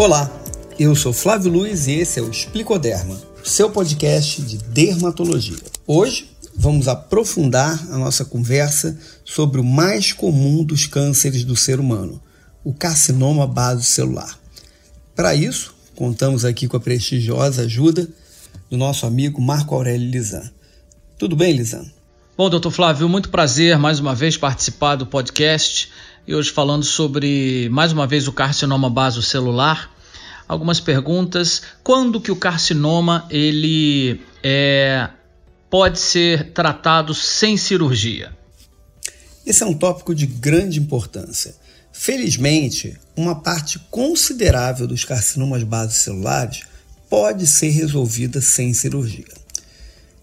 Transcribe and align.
Olá, 0.00 0.30
eu 0.78 0.96
sou 0.96 1.12
Flávio 1.12 1.52
Luiz 1.52 1.86
e 1.86 1.92
esse 1.92 2.18
é 2.18 2.22
o 2.22 2.30
Explicoderma, 2.30 3.20
seu 3.44 3.68
podcast 3.68 4.40
de 4.40 4.56
dermatologia. 4.56 5.58
Hoje 5.86 6.30
vamos 6.56 6.88
aprofundar 6.88 7.78
a 7.92 7.98
nossa 7.98 8.24
conversa 8.24 8.98
sobre 9.26 9.60
o 9.60 9.62
mais 9.62 10.14
comum 10.14 10.64
dos 10.64 10.86
cânceres 10.86 11.44
do 11.44 11.54
ser 11.54 11.78
humano, 11.78 12.18
o 12.64 12.72
carcinoma 12.72 13.46
celular. 13.82 14.38
Para 15.14 15.34
isso, 15.34 15.74
contamos 15.94 16.46
aqui 16.46 16.66
com 16.66 16.78
a 16.78 16.80
prestigiosa 16.80 17.64
ajuda 17.64 18.08
do 18.70 18.78
nosso 18.78 19.04
amigo 19.04 19.38
Marco 19.38 19.74
Aurélio 19.74 20.10
Lisan. 20.10 20.50
Tudo 21.18 21.36
bem, 21.36 21.52
Lisan? 21.52 21.84
Bom, 22.38 22.48
doutor 22.48 22.70
Flávio, 22.70 23.06
muito 23.06 23.28
prazer 23.28 23.78
mais 23.78 24.00
uma 24.00 24.14
vez 24.14 24.34
participar 24.34 24.96
do 24.96 25.04
podcast 25.04 25.90
e 26.26 26.34
hoje 26.34 26.50
falando 26.50 26.84
sobre 26.84 27.68
mais 27.70 27.92
uma 27.92 28.06
vez 28.06 28.28
o 28.28 28.32
carcinoma 28.32 28.90
celular. 29.22 29.89
Algumas 30.50 30.80
perguntas: 30.80 31.62
quando 31.80 32.20
que 32.20 32.32
o 32.32 32.34
carcinoma 32.34 33.24
ele 33.30 34.20
é, 34.42 35.08
pode 35.70 36.00
ser 36.00 36.50
tratado 36.50 37.14
sem 37.14 37.56
cirurgia? 37.56 38.36
Esse 39.46 39.62
é 39.62 39.66
um 39.66 39.74
tópico 39.74 40.12
de 40.12 40.26
grande 40.26 40.80
importância. 40.80 41.54
Felizmente, 41.92 42.98
uma 43.16 43.40
parte 43.40 43.78
considerável 43.92 44.88
dos 44.88 45.04
carcinomas 45.04 45.62
celulares 45.92 46.62
pode 47.08 47.46
ser 47.46 47.68
resolvida 47.68 48.40
sem 48.40 48.74
cirurgia. 48.74 49.32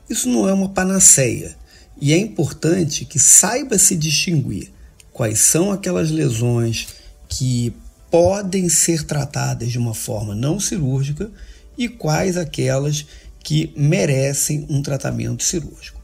Isso 0.10 0.28
não 0.28 0.46
é 0.50 0.52
uma 0.52 0.68
panaceia 0.68 1.56
e 2.02 2.12
é 2.12 2.18
importante 2.18 3.06
que 3.06 3.18
saiba 3.18 3.78
se 3.78 3.96
distinguir 3.96 4.74
quais 5.14 5.40
são 5.40 5.72
aquelas 5.72 6.12
lesões 6.12 6.88
que 7.30 7.74
podem 8.10 8.70
ser 8.70 9.04
tratadas 9.04 9.72
de 9.72 9.78
uma 9.78 9.94
forma 9.94 10.34
não 10.34 10.60
cirúrgica 10.60 11.30
e 11.78 11.88
quais 11.88 12.38
aquelas 12.38 13.06
que 13.44 13.72
merecem 13.76 14.66
um 14.70 14.82
tratamento 14.82 15.44
cirúrgico. 15.44 16.02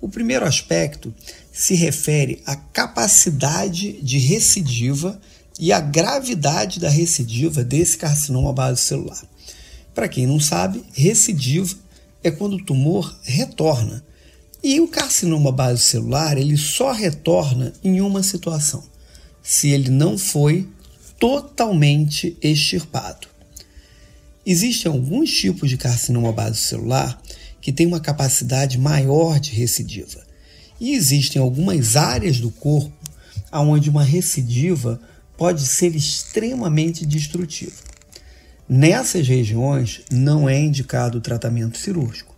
O 0.00 0.08
primeiro 0.08 0.44
aspecto 0.44 1.14
se 1.52 1.74
refere 1.74 2.42
à 2.44 2.56
capacidade 2.56 4.00
de 4.02 4.18
recidiva 4.18 5.20
e 5.60 5.72
à 5.72 5.80
gravidade 5.80 6.80
da 6.80 6.88
recidiva 6.88 7.62
desse 7.62 7.96
carcinoma 7.96 8.52
base 8.52 8.80
celular. 8.80 9.22
Para 9.94 10.08
quem 10.08 10.26
não 10.26 10.40
sabe, 10.40 10.82
recidiva 10.92 11.76
é 12.24 12.30
quando 12.30 12.54
o 12.54 12.64
tumor 12.64 13.14
retorna 13.22 14.02
e 14.62 14.80
o 14.80 14.88
carcinoma 14.88 15.52
base 15.52 15.82
celular 15.82 16.38
ele 16.38 16.56
só 16.56 16.92
retorna 16.92 17.72
em 17.84 18.00
uma 18.00 18.22
situação: 18.22 18.82
se 19.42 19.68
ele 19.70 19.90
não 19.90 20.16
foi 20.16 20.68
totalmente 21.22 22.36
extirpado. 22.42 23.28
Existem 24.44 24.90
alguns 24.90 25.30
tipos 25.30 25.70
de 25.70 25.76
carcinoma 25.76 26.32
base 26.32 26.58
celular 26.58 27.22
que 27.60 27.70
têm 27.70 27.86
uma 27.86 28.00
capacidade 28.00 28.76
maior 28.76 29.38
de 29.38 29.52
recidiva. 29.52 30.20
E 30.80 30.94
existem 30.94 31.40
algumas 31.40 31.94
áreas 31.94 32.40
do 32.40 32.50
corpo 32.50 32.92
onde 33.52 33.88
uma 33.88 34.02
recidiva 34.02 35.00
pode 35.38 35.64
ser 35.64 35.94
extremamente 35.94 37.06
destrutiva. 37.06 37.76
Nessas 38.68 39.28
regiões 39.28 40.00
não 40.10 40.48
é 40.48 40.58
indicado 40.58 41.18
o 41.18 41.20
tratamento 41.20 41.78
cirúrgico 41.78 42.32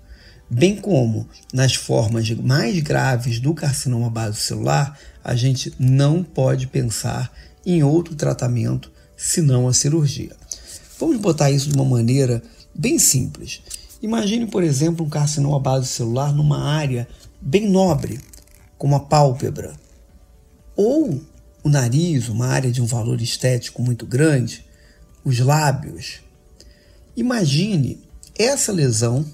bem 0.49 0.77
como 0.77 1.29
nas 1.53 1.75
formas 1.75 2.31
mais 2.31 2.79
graves 2.81 3.41
do 3.41 3.55
carcinoma 3.55 4.33
celular, 4.33 4.99
a 5.23 5.35
gente 5.35 5.73
não 5.79 6.23
pode 6.23 6.67
pensar 6.67 7.33
em 7.65 7.83
outro 7.83 8.15
tratamento 8.15 8.91
senão 9.17 9.69
a 9.69 9.73
cirurgia. 9.73 10.37
Vamos 10.99 11.19
botar 11.19 11.51
isso 11.51 11.69
de 11.69 11.75
uma 11.75 11.85
maneira 11.85 12.43
bem 12.75 12.99
simples. 12.99 13.63
Imagine, 14.03 14.47
por 14.47 14.63
exemplo, 14.63 15.05
um 15.05 15.09
carcinoma 15.09 15.83
celular 15.83 16.33
numa 16.33 16.63
área 16.63 17.09
bem 17.41 17.69
nobre, 17.69 18.21
como 18.77 18.95
a 18.95 19.01
pálpebra, 19.01 19.75
ou 20.77 21.21
o 21.63 21.69
nariz, 21.69 22.29
uma 22.29 22.47
área 22.47 22.71
de 22.71 22.83
um 22.83 22.87
valor 22.87 23.21
estético 23.23 23.83
muito 23.83 24.05
grande, 24.05 24.65
os 25.25 25.39
lábios. 25.39 26.21
Imagine 27.17 28.03
essa 28.39 28.73
lesão 28.73 29.25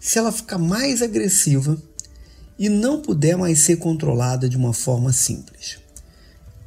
se 0.00 0.18
ela 0.18 0.32
ficar 0.32 0.58
mais 0.58 1.02
agressiva 1.02 1.76
e 2.58 2.68
não 2.68 3.02
puder 3.02 3.36
mais 3.36 3.58
ser 3.60 3.76
controlada 3.76 4.48
de 4.48 4.56
uma 4.56 4.72
forma 4.72 5.12
simples. 5.12 5.81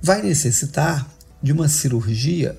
Vai 0.01 0.22
necessitar 0.22 1.09
de 1.41 1.51
uma 1.51 1.67
cirurgia 1.67 2.57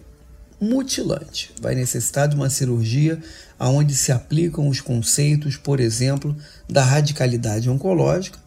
mutilante, 0.61 1.53
vai 1.61 1.75
necessitar 1.75 2.29
de 2.29 2.35
uma 2.35 2.49
cirurgia 2.49 3.21
onde 3.59 3.95
se 3.95 4.11
aplicam 4.11 4.69
os 4.69 4.81
conceitos, 4.81 5.57
por 5.57 5.81
exemplo, 5.81 6.37
da 6.69 6.83
radicalidade 6.83 7.69
oncológica 7.69 8.39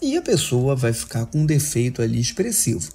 e 0.00 0.16
a 0.16 0.22
pessoa 0.22 0.74
vai 0.74 0.92
ficar 0.92 1.26
com 1.26 1.40
um 1.40 1.46
defeito 1.46 2.02
ali 2.02 2.20
expressivo. 2.20 2.90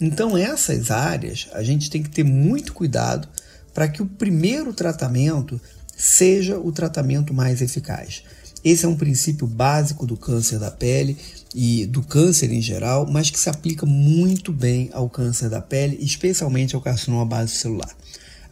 Então, 0.00 0.36
essas 0.36 0.90
áreas 0.90 1.48
a 1.52 1.62
gente 1.62 1.88
tem 1.88 2.02
que 2.02 2.10
ter 2.10 2.24
muito 2.24 2.72
cuidado 2.72 3.28
para 3.72 3.88
que 3.88 4.02
o 4.02 4.06
primeiro 4.06 4.72
tratamento 4.72 5.60
seja 5.96 6.58
o 6.58 6.72
tratamento 6.72 7.32
mais 7.32 7.62
eficaz. 7.62 8.24
Esse 8.64 8.84
é 8.84 8.88
um 8.88 8.96
princípio 8.96 9.46
básico 9.46 10.06
do 10.06 10.16
câncer 10.16 10.58
da 10.58 10.70
pele 10.70 11.16
e 11.54 11.86
do 11.86 12.02
câncer 12.02 12.50
em 12.50 12.60
geral, 12.60 13.06
mas 13.06 13.30
que 13.30 13.38
se 13.38 13.48
aplica 13.48 13.84
muito 13.84 14.52
bem 14.52 14.90
ao 14.92 15.08
câncer 15.08 15.48
da 15.48 15.60
pele, 15.60 15.98
especialmente 16.00 16.74
ao 16.74 16.80
carcinoma 16.80 17.24
base 17.24 17.52
celular. 17.52 17.94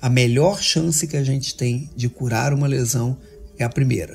A 0.00 0.08
melhor 0.08 0.62
chance 0.62 1.06
que 1.06 1.16
a 1.16 1.24
gente 1.24 1.54
tem 1.54 1.90
de 1.94 2.08
curar 2.08 2.52
uma 2.52 2.66
lesão 2.66 3.16
é 3.58 3.64
a 3.64 3.68
primeira. 3.68 4.14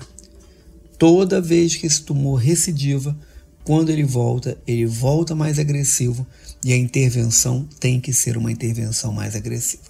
Toda 0.98 1.42
vez 1.42 1.76
que 1.76 1.86
esse 1.86 2.02
tumor 2.02 2.36
recidiva, 2.36 3.16
quando 3.64 3.90
ele 3.90 4.04
volta, 4.04 4.58
ele 4.66 4.86
volta 4.86 5.36
mais 5.36 5.60
agressivo 5.60 6.26
e 6.64 6.72
a 6.72 6.78
intervenção 6.78 7.68
tem 7.80 8.00
que 8.00 8.14
ser 8.14 8.38
uma 8.38 8.52
intervenção 8.52 9.12
mais 9.12 9.36
agressiva. 9.36 9.84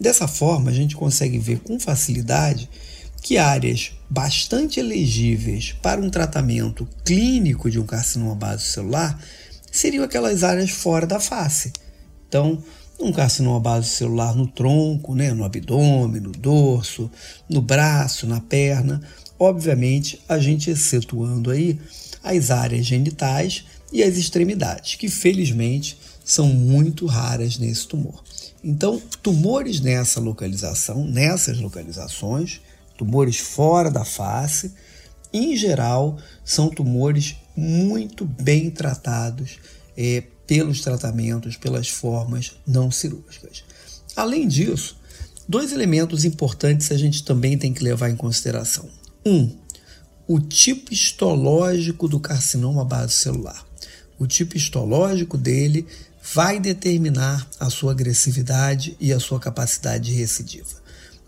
Dessa 0.00 0.26
forma, 0.26 0.70
a 0.70 0.74
gente 0.74 0.96
consegue 0.96 1.38
ver 1.38 1.58
com 1.58 1.78
facilidade 1.78 2.70
que 3.20 3.36
áreas 3.36 3.92
bastante 4.08 4.80
elegíveis 4.80 5.74
para 5.82 6.00
um 6.00 6.10
tratamento 6.10 6.88
clínico 7.04 7.70
de 7.70 7.78
um 7.78 7.86
carcinoma 7.86 8.34
base 8.34 8.64
celular 8.64 9.22
seriam 9.70 10.04
aquelas 10.04 10.42
áreas 10.42 10.70
fora 10.70 11.06
da 11.06 11.20
face. 11.20 11.72
Então, 12.28 12.62
um 12.98 13.12
carcinoma 13.12 13.60
base 13.60 13.88
celular 13.88 14.34
no 14.34 14.46
tronco, 14.46 15.14
né, 15.14 15.32
no 15.32 15.44
abdômen, 15.44 16.20
no 16.20 16.32
dorso, 16.32 17.10
no 17.48 17.62
braço, 17.62 18.26
na 18.26 18.40
perna, 18.40 19.00
obviamente 19.38 20.20
a 20.28 20.38
gente 20.38 20.70
excetuando 20.70 21.50
aí 21.50 21.78
as 22.22 22.50
áreas 22.50 22.84
genitais 22.84 23.64
e 23.92 24.02
as 24.02 24.16
extremidades, 24.16 24.96
que 24.96 25.08
felizmente 25.08 25.98
são 26.24 26.46
muito 26.46 27.06
raras 27.06 27.58
nesse 27.58 27.88
tumor. 27.88 28.22
Então, 28.62 29.00
tumores 29.22 29.80
nessa 29.80 30.20
localização, 30.20 31.04
nessas 31.04 31.58
localizações, 31.58 32.60
tumores 33.00 33.38
fora 33.38 33.90
da 33.90 34.04
face, 34.04 34.74
em 35.32 35.56
geral, 35.56 36.18
são 36.44 36.68
tumores 36.68 37.34
muito 37.56 38.26
bem 38.26 38.70
tratados 38.70 39.58
é, 39.96 40.22
pelos 40.46 40.82
tratamentos, 40.82 41.56
pelas 41.56 41.88
formas 41.88 42.52
não 42.66 42.90
cirúrgicas. 42.90 43.64
Além 44.14 44.46
disso, 44.46 44.98
dois 45.48 45.72
elementos 45.72 46.26
importantes 46.26 46.92
a 46.92 46.98
gente 46.98 47.24
também 47.24 47.56
tem 47.56 47.72
que 47.72 47.82
levar 47.82 48.10
em 48.10 48.16
consideração. 48.16 48.86
Um, 49.24 49.50
o 50.28 50.38
tipo 50.38 50.92
histológico 50.92 52.06
do 52.06 52.20
carcinoma 52.20 52.84
base 52.84 53.14
celular. 53.14 53.64
O 54.18 54.26
tipo 54.26 54.58
histológico 54.58 55.38
dele 55.38 55.86
vai 56.34 56.60
determinar 56.60 57.48
a 57.58 57.70
sua 57.70 57.92
agressividade 57.92 58.94
e 59.00 59.10
a 59.10 59.18
sua 59.18 59.40
capacidade 59.40 60.10
de 60.10 60.12
recidiva. 60.12 60.80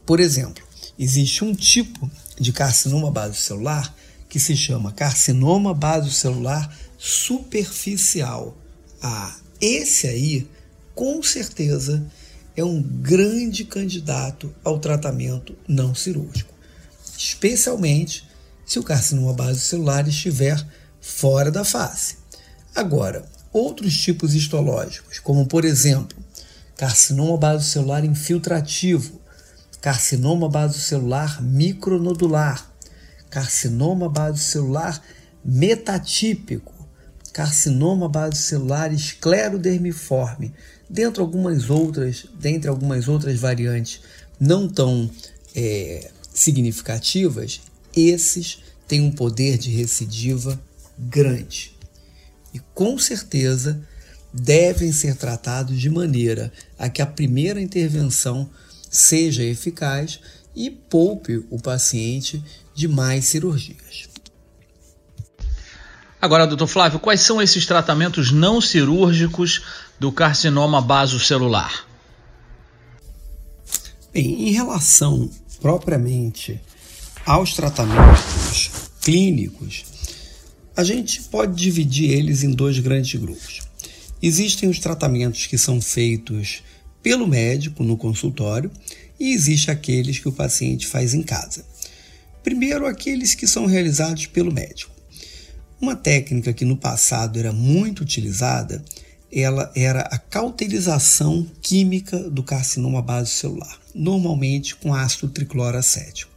Por 0.05 0.20
exemplo, 0.20 0.62
existe 0.99 1.44
um 1.44 1.55
tipo 1.55 2.11
de 2.39 2.53
carcinoma 2.53 3.11
basocelular 3.11 3.94
que 4.29 4.41
se 4.41 4.56
chama 4.56 4.93
carcinoma 4.93 5.75
basocelular 5.75 6.75
superficial. 6.99 8.56
Ah, 9.03 9.37
esse 9.61 10.06
aí, 10.06 10.49
com 10.94 11.23
certeza, 11.23 12.05
é 12.56 12.65
um 12.65 12.83
grande 12.83 13.65
candidato 13.65 14.55
ao 14.65 14.79
tratamento 14.79 15.56
não 15.67 15.94
cirúrgico, 15.94 16.53
especialmente 17.17 18.27
se 18.65 18.79
o 18.79 18.83
carcinoma 18.83 19.33
basocelular 19.33 20.09
estiver 20.09 20.65
fora 21.00 21.50
da 21.50 21.65
face. 21.65 22.17
Agora, 22.75 23.25
outros 23.53 23.97
tipos 23.97 24.35
histológicos, 24.35 25.19
como 25.19 25.47
por 25.47 25.65
exemplo, 25.65 26.17
carcinoma 26.77 27.37
basocelular 27.37 28.05
infiltrativo, 28.05 29.21
carcinoma 29.82 30.49
basocelular 30.49 31.43
micronodular, 31.43 32.73
carcinoma 33.29 34.08
basocelular 34.08 35.02
metatípico, 35.44 36.73
carcinoma 37.32 38.08
basocelular 38.08 38.94
esclerodermiforme, 38.94 40.55
dentre 40.88 41.20
algumas 41.20 41.69
outras, 41.69 42.26
dentre 42.38 42.69
algumas 42.69 43.08
outras 43.08 43.38
variantes 43.40 44.00
não 44.38 44.69
tão 44.69 45.11
é, 45.55 46.11
significativas, 46.32 47.61
esses 47.94 48.61
têm 48.87 49.00
um 49.00 49.11
poder 49.11 49.58
de 49.58 49.70
recidiva 49.70 50.61
grande. 50.96 51.76
E 52.55 52.61
com 52.73 52.96
certeza 52.99 53.82
devem 54.32 54.93
ser 54.93 55.17
tratados 55.17 55.81
de 55.81 55.90
maneira 55.90 56.52
a 56.79 56.88
que 56.88 57.02
a 57.02 57.06
primeira 57.06 57.61
intervenção 57.61 58.49
seja 58.93 59.43
eficaz 59.43 60.21
e 60.55 60.71
poupe 60.71 61.43
o 61.50 61.59
paciente 61.59 62.44
de 62.75 62.87
mais 62.87 63.25
cirurgias. 63.25 64.09
Agora, 66.21 66.47
doutor 66.47 66.69
Flávio, 66.69 67.00
quais 67.00 67.23
são 67.23 67.43
esses 67.43 67.67
tratamentos 67.67 68.31
não 68.31 68.61
cirúrgicos 68.61 69.62
do 69.99 70.12
carcinoma 70.12 70.81
basocelular? 70.81 71.87
Bem, 74.12 74.49
em 74.49 74.53
relação 74.53 75.29
propriamente 75.61 76.61
aos 77.25 77.55
tratamentos 77.55 78.71
clínicos, 79.00 79.85
a 80.77 80.85
gente 80.85 81.23
pode 81.23 81.55
dividir 81.55 82.11
eles 82.11 82.43
em 82.43 82.50
dois 82.53 82.79
grandes 82.79 83.19
grupos. 83.21 83.61
Existem 84.23 84.69
os 84.69 84.79
tratamentos 84.79 85.47
que 85.47 85.59
são 85.59 85.81
feitos 85.81 86.62
pelo 87.02 87.26
médico 87.26 87.82
no 87.82 87.96
consultório 87.96 88.70
e 89.19 89.32
existe 89.32 89.70
aqueles 89.70 90.19
que 90.19 90.28
o 90.28 90.32
paciente 90.32 90.87
faz 90.87 91.14
em 91.14 91.22
casa. 91.22 91.64
Primeiro, 92.43 92.87
aqueles 92.87 93.34
que 93.34 93.46
são 93.46 93.66
realizados 93.66 94.26
pelo 94.26 94.52
médico. 94.52 94.93
Uma 95.81 95.96
técnica 95.96 96.52
que 96.52 96.64
no 96.64 96.76
passado 96.76 97.38
era 97.38 97.52
muito 97.52 98.00
utilizada, 98.00 98.84
ela 99.32 99.72
era 99.75 100.02
a 100.02 100.19
cauterização 100.19 101.46
química 101.60 102.19
do 102.19 102.43
carcinoma 102.43 103.25
celular, 103.25 103.81
normalmente 103.94 104.76
com 104.76 104.94
ácido 104.94 105.28
tricloracético. 105.28 106.31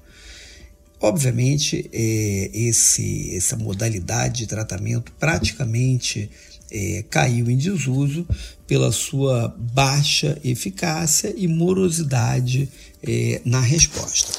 Obviamente, 1.00 1.90
é, 1.92 2.50
esse, 2.54 3.36
essa 3.36 3.58
modalidade 3.58 4.40
de 4.40 4.48
tratamento 4.48 5.12
praticamente 5.20 6.30
é, 6.72 7.04
caiu 7.10 7.50
em 7.50 7.58
desuso 7.58 8.28
pela 8.68 8.92
sua 8.92 9.56
baixa 9.74 10.40
eficácia 10.44 11.34
e 11.38 11.48
morosidade 11.48 12.70
é, 13.04 13.42
na 13.46 13.60
resposta. 13.60 14.32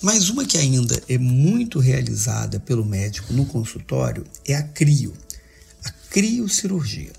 Mas 0.00 0.30
uma 0.30 0.44
que 0.44 0.56
ainda 0.56 1.00
é 1.08 1.18
muito 1.18 1.78
realizada 1.78 2.58
pelo 2.58 2.84
médico 2.84 3.32
no 3.32 3.44
consultório 3.44 4.24
é 4.46 4.54
a 4.54 4.62
crio, 4.62 5.12
a 5.84 5.90
criocirurgia. 6.10 7.12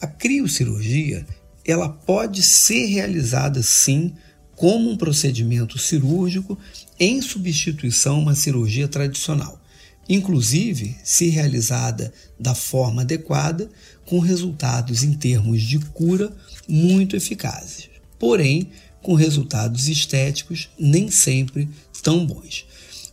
A 0.00 0.06
criocirurgia 0.06 1.26
ela 1.64 1.88
pode 1.88 2.42
ser 2.42 2.86
realizada 2.86 3.62
sim 3.62 4.14
como 4.56 4.90
um 4.90 4.96
procedimento 4.96 5.78
cirúrgico 5.78 6.58
em 6.98 7.20
substituição 7.20 8.16
a 8.16 8.18
uma 8.18 8.34
cirurgia 8.34 8.88
tradicional 8.88 9.60
inclusive 10.08 10.96
se 11.04 11.28
realizada 11.28 12.12
da 12.40 12.54
forma 12.54 13.02
adequada, 13.02 13.68
com 14.08 14.20
resultados 14.20 15.02
em 15.02 15.12
termos 15.12 15.60
de 15.60 15.78
cura 15.78 16.34
muito 16.66 17.14
eficazes, 17.14 17.90
porém 18.18 18.70
com 19.02 19.12
resultados 19.12 19.86
estéticos 19.86 20.70
nem 20.78 21.10
sempre 21.10 21.68
tão 22.02 22.24
bons. 22.24 22.64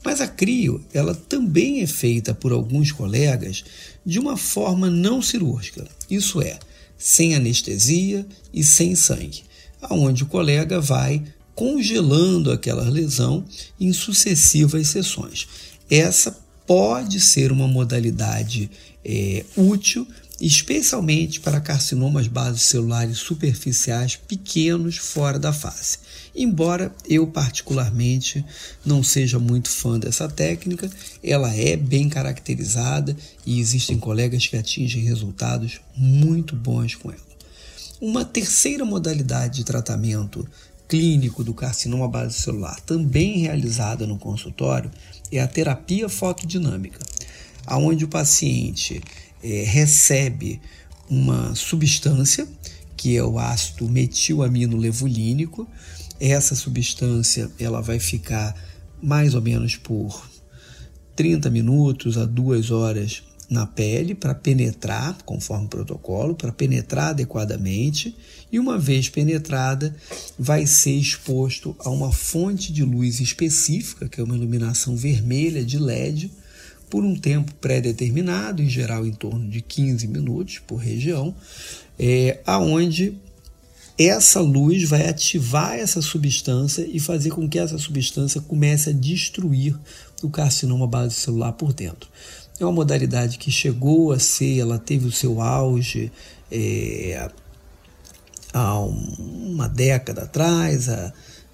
Mas 0.05 0.21
a 0.21 0.27
crio, 0.27 0.81
ela 0.93 1.13
também 1.13 1.81
é 1.81 1.87
feita 1.87 2.33
por 2.33 2.53
alguns 2.53 2.93
colegas 2.93 3.65
de 4.05 4.17
uma 4.17 4.37
forma 4.37 4.89
não 4.89 5.21
cirúrgica, 5.21 5.85
isso 6.09 6.41
é, 6.41 6.57
sem 6.97 7.35
anestesia 7.35 8.25
e 8.53 8.63
sem 8.63 8.95
sangue, 8.95 9.43
aonde 9.81 10.23
o 10.23 10.27
colega 10.27 10.79
vai 10.79 11.21
congelando 11.53 12.53
aquela 12.53 12.87
lesão 12.87 13.43
em 13.77 13.91
sucessivas 13.91 14.87
sessões. 14.87 15.45
Essa 15.89 16.45
pode 16.65 17.19
ser 17.19 17.51
uma 17.51 17.67
modalidade 17.67 18.71
é, 19.03 19.45
útil, 19.55 20.07
especialmente 20.39 21.39
para 21.39 21.61
carcinomas 21.61 22.27
basocelulares 22.27 23.17
superficiais 23.17 24.15
pequenos 24.15 24.97
fora 24.97 25.39
da 25.39 25.53
face. 25.53 25.99
Embora 26.35 26.93
eu 27.07 27.25
particularmente 27.27 28.45
não 28.85 29.01
seja 29.01 29.39
muito 29.39 29.69
fã 29.69 29.97
dessa 29.97 30.27
técnica, 30.27 30.89
ela 31.23 31.53
é 31.55 31.77
bem 31.77 32.09
caracterizada 32.09 33.15
e 33.45 33.59
existem 33.59 33.97
colegas 33.97 34.45
que 34.47 34.57
atingem 34.57 35.03
resultados 35.03 35.79
muito 35.95 36.55
bons 36.55 36.95
com 36.95 37.09
ela. 37.09 37.25
Uma 38.01 38.25
terceira 38.25 38.83
modalidade 38.83 39.57
de 39.57 39.63
tratamento 39.63 40.45
clínico 40.87 41.43
do 41.43 41.53
carcinoma 41.53 42.07
basocelular, 42.07 42.79
também 42.81 43.39
realizada 43.39 44.05
no 44.05 44.17
consultório, 44.17 44.91
é 45.31 45.39
a 45.39 45.47
terapia 45.47 46.07
fotodinâmica, 46.09 46.99
aonde 47.65 48.05
o 48.05 48.09
paciente 48.09 49.01
é, 49.45 49.63
recebe 49.63 50.59
uma 51.07 51.53
substância 51.53 52.47
que 52.97 53.15
é 53.15 53.23
o 53.23 53.37
ácido 53.37 53.87
metilamino 53.87 54.75
levulínico. 54.75 55.67
Essa 56.19 56.55
substância 56.55 57.51
ela 57.59 57.79
vai 57.81 57.99
ficar 57.99 58.55
mais 59.03 59.35
ou 59.35 59.41
menos 59.41 59.75
por 59.75 60.27
30 61.15 61.49
minutos 61.51 62.17
a 62.17 62.25
2 62.25 62.71
horas 62.71 63.21
na 63.47 63.67
pele 63.67 64.15
para 64.15 64.33
penetrar, 64.33 65.15
conforme 65.23 65.65
o 65.65 65.69
protocolo, 65.69 66.33
para 66.33 66.51
penetrar 66.51 67.09
adequadamente, 67.09 68.15
e 68.51 68.57
uma 68.57 68.79
vez 68.79 69.07
penetrada, 69.07 69.95
vai 70.39 70.65
ser 70.65 70.95
exposto 70.95 71.75
a 71.79 71.89
uma 71.91 72.11
fonte 72.11 72.73
de 72.73 72.83
luz 72.83 73.19
específica, 73.19 74.09
que 74.09 74.19
é 74.19 74.23
uma 74.23 74.35
iluminação 74.35 74.97
vermelha 74.97 75.63
de 75.63 75.77
LED, 75.77 76.31
por 76.89 77.03
um 77.03 77.15
tempo 77.15 77.53
pré-determinado, 77.55 78.61
em 78.61 78.69
geral 78.69 79.05
em 79.05 79.11
torno 79.11 79.49
de 79.49 79.61
15 79.61 80.07
minutos 80.07 80.59
por 80.59 80.77
região, 80.77 81.35
é, 81.99 82.39
aonde 82.45 83.17
essa 83.97 84.41
luz 84.41 84.87
vai 84.89 85.07
ativar 85.07 85.73
essa 85.73 86.01
substância 86.01 86.85
e 86.85 86.99
fazer 86.99 87.29
com 87.31 87.47
que 87.47 87.57
essa 87.57 87.77
substância 87.77 88.41
comece 88.41 88.89
a 88.89 88.93
destruir 88.93 89.75
o 90.21 90.29
carcinoma 90.29 90.85
base 90.85 91.15
celular 91.15 91.53
por 91.53 91.73
dentro. 91.73 92.09
É 92.59 92.65
uma 92.65 92.73
modalidade 92.73 93.37
que 93.37 93.51
chegou 93.51 94.11
a 94.11 94.19
ser, 94.19 94.59
ela 94.59 94.77
teve 94.77 95.07
o 95.07 95.11
seu 95.11 95.41
auge 95.41 96.11
é, 96.51 97.29
há 98.53 98.79
uma 98.79 99.67
década 99.67 100.23
atrás, 100.23 100.87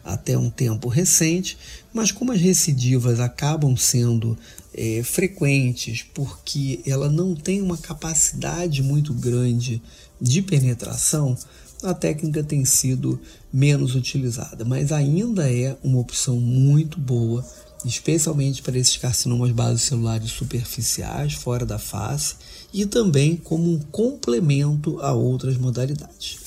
até 0.04 0.38
um 0.38 0.50
tempo 0.50 0.88
recente, 0.88 1.58
mas 1.94 2.12
como 2.12 2.32
as 2.32 2.40
recidivas 2.40 3.20
acabam 3.20 3.76
sendo 3.76 4.38
é, 4.74 5.01
frequentes 5.04 6.06
porque 6.13 6.82
ela 6.86 7.10
não 7.10 7.36
tem 7.36 7.62
uma 7.62 7.78
capacidade 7.78 8.82
muito 8.82 9.13
grande 9.13 9.82
de 10.20 10.42
penetração, 10.42 11.38
a 11.84 11.94
técnica 11.94 12.44
tem 12.44 12.63
sido 12.63 13.20
menos 13.51 13.96
utilizada, 13.96 14.63
mas 14.63 14.92
ainda 14.92 15.51
é 15.51 15.75
uma 15.84 16.00
opção 16.00 16.40
muito 16.40 17.00
boa 17.00 17.44
especialmente 17.86 18.62
para 18.62 18.78
esses 18.78 18.98
carcinomas 18.98 19.51
basocelulares 19.51 20.32
superficiais 20.32 21.34
fora 21.34 21.66
da 21.66 21.80
face 21.80 22.36
e 22.74 22.86
também 22.86 23.36
como 23.36 23.72
um 23.72 23.80
complemento 23.80 25.00
a 25.01 25.12
outras 25.13 25.58
modalidades. 25.58 26.38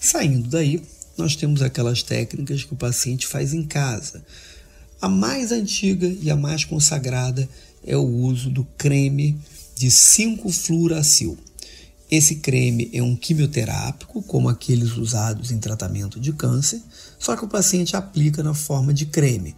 Saindo 0.00 0.48
daí, 0.48 0.82
nós 1.16 1.36
temos 1.36 1.60
aquelas 1.60 2.02
técnicas 2.02 2.64
que 2.64 2.72
o 2.72 2.76
paciente 2.76 3.26
faz 3.26 3.52
em 3.52 3.62
casa. 3.62 4.24
A 5.00 5.08
mais 5.08 5.50
antiga 5.50 6.06
e 6.06 6.30
a 6.30 6.36
mais 6.36 6.64
consagrada 6.64 7.48
é 7.86 7.96
o 7.96 8.06
uso 8.06 8.50
do 8.50 8.64
creme 8.76 9.40
de 9.74 9.86
5-fluoracil. 9.86 11.38
Esse 12.10 12.36
creme 12.36 12.90
é 12.92 13.02
um 13.02 13.16
quimioterápico, 13.16 14.20
como 14.22 14.48
aqueles 14.48 14.98
usados 14.98 15.50
em 15.50 15.58
tratamento 15.58 16.20
de 16.20 16.32
câncer, 16.34 16.82
só 17.18 17.34
que 17.34 17.44
o 17.44 17.48
paciente 17.48 17.96
aplica 17.96 18.42
na 18.42 18.52
forma 18.52 18.92
de 18.92 19.06
creme. 19.06 19.54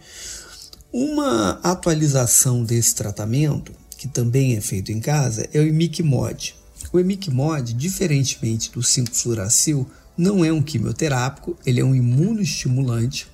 Uma 0.93 1.59
atualização 1.63 2.63
desse 2.63 2.95
tratamento, 2.95 3.73
que 3.97 4.07
também 4.07 4.55
é 4.55 4.61
feito 4.61 4.91
em 4.91 4.99
casa, 4.99 5.49
é 5.51 5.59
o 5.59 5.67
Imicmod. 5.67 6.55
O 6.93 6.99
Imicmod, 6.99 7.73
diferentemente 7.73 8.71
do 8.71 8.79
5-fluoracil, 8.79 9.85
não 10.15 10.45
é 10.45 10.53
um 10.53 10.61
quimioterápico, 10.61 11.57
ele 11.65 11.81
é 11.81 11.83
um 11.83 11.95
imunoestimulante. 11.95 13.32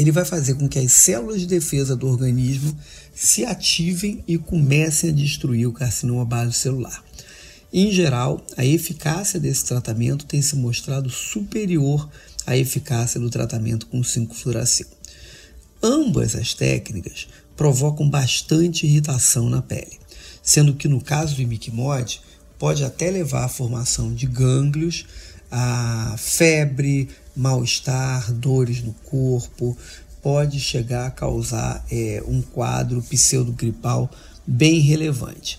Ele 0.00 0.10
vai 0.10 0.24
fazer 0.24 0.54
com 0.54 0.66
que 0.66 0.78
as 0.78 0.92
células 0.92 1.42
de 1.42 1.46
defesa 1.46 1.94
do 1.94 2.08
organismo 2.08 2.74
se 3.14 3.44
ativem 3.44 4.24
e 4.26 4.38
comecem 4.38 5.10
a 5.10 5.12
destruir 5.12 5.66
o 5.66 5.74
carcinoma 5.74 6.24
base 6.24 6.54
celular. 6.54 7.04
Em 7.70 7.92
geral, 7.92 8.42
a 8.56 8.64
eficácia 8.64 9.38
desse 9.38 9.66
tratamento 9.66 10.24
tem 10.24 10.40
se 10.40 10.56
mostrado 10.56 11.10
superior 11.10 12.08
à 12.46 12.56
eficácia 12.56 13.20
do 13.20 13.28
tratamento 13.28 13.88
com 13.88 14.00
5-fluoracil. 14.00 14.86
Ambas 15.82 16.34
as 16.34 16.54
técnicas 16.54 17.28
provocam 17.54 18.08
bastante 18.08 18.86
irritação 18.86 19.50
na 19.50 19.60
pele, 19.60 20.00
sendo 20.42 20.72
que 20.72 20.88
no 20.88 21.02
caso 21.02 21.36
do 21.36 21.42
imicmod 21.42 22.22
pode 22.58 22.82
até 22.82 23.10
levar 23.10 23.44
à 23.44 23.48
formação 23.48 24.14
de 24.14 24.26
gânglios, 24.26 25.04
a 25.50 26.14
febre, 26.16 27.10
mal-estar, 27.36 28.32
dores 28.32 28.82
no 28.82 28.92
corpo, 29.04 29.76
pode 30.22 30.60
chegar 30.60 31.06
a 31.06 31.10
causar 31.10 31.84
é, 31.90 32.22
um 32.26 32.42
quadro 32.42 33.02
pseudogripal 33.02 34.10
bem 34.46 34.80
relevante. 34.80 35.58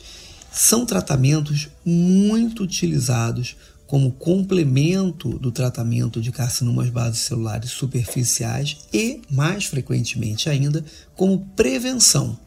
São 0.52 0.86
tratamentos 0.86 1.70
muito 1.86 2.64
utilizados 2.64 3.56
como 3.88 4.12
complemento 4.12 5.38
do 5.38 5.52
tratamento 5.52 6.22
de 6.22 6.32
carcinomas 6.32 6.90
basocelulares 6.90 7.72
superficiais 7.72 8.78
e, 8.94 9.22
mais 9.30 9.66
frequentemente 9.66 10.50
ainda, 10.50 10.84
como 11.14 11.46
prevenção, 11.58 12.40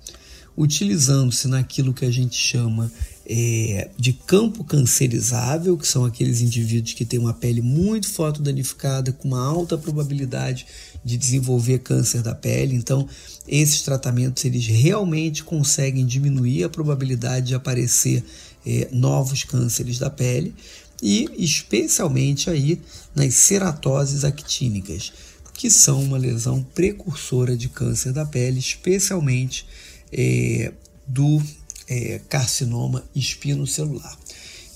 utilizando-se 0.57 1.49
naquilo 1.49 1.93
que 1.93 2.07
a 2.07 2.11
gente 2.11 2.37
chama 2.37 2.91
é, 3.27 3.89
de 3.99 4.13
campo 4.13 4.63
cancerizável, 4.65 5.77
que 5.77 5.89
são 5.89 6.05
aqueles 6.05 6.41
indivíduos 6.41 6.93
que 6.93 7.05
têm 7.05 7.19
uma 7.19 7.33
pele 7.33 7.63
muito 7.63 8.13
fotodanificada, 8.13 9.13
com 9.13 9.29
uma 9.29 9.45
alta 9.45 9.79
probabilidade 9.79 10.67
de 11.05 11.17
desenvolver 11.17 11.79
câncer 11.79 12.23
da 12.23 12.35
pele. 12.35 12.75
Então, 12.75 13.09
esses 13.49 13.83
tratamentos 13.83 14.45
eles 14.45 14.67
realmente 14.67 15.43
conseguem 15.43 16.05
diminuir 16.05 16.65
a 16.65 16.69
probabilidade 16.69 17.49
de 17.49 17.55
aparecer 17.55 18.23
é, 18.67 18.89
novos 18.93 19.45
cânceres 19.45 19.99
da 19.99 20.11
pele 20.11 20.55
e 21.03 21.29
especialmente 21.37 22.49
aí 22.49 22.81
nas 23.15 23.35
ceratoses 23.35 24.25
actínicas, 24.25 25.13
que 25.53 25.71
são 25.71 26.03
uma 26.03 26.17
lesão 26.17 26.63
precursora 26.75 27.57
de 27.57 27.69
câncer 27.69 28.13
da 28.13 28.25
pele, 28.25 28.59
especialmente 28.59 29.67
é, 30.13 30.73
do 31.07 31.43
é, 31.89 32.21
carcinoma 32.29 33.05
espinocelular. 33.15 34.19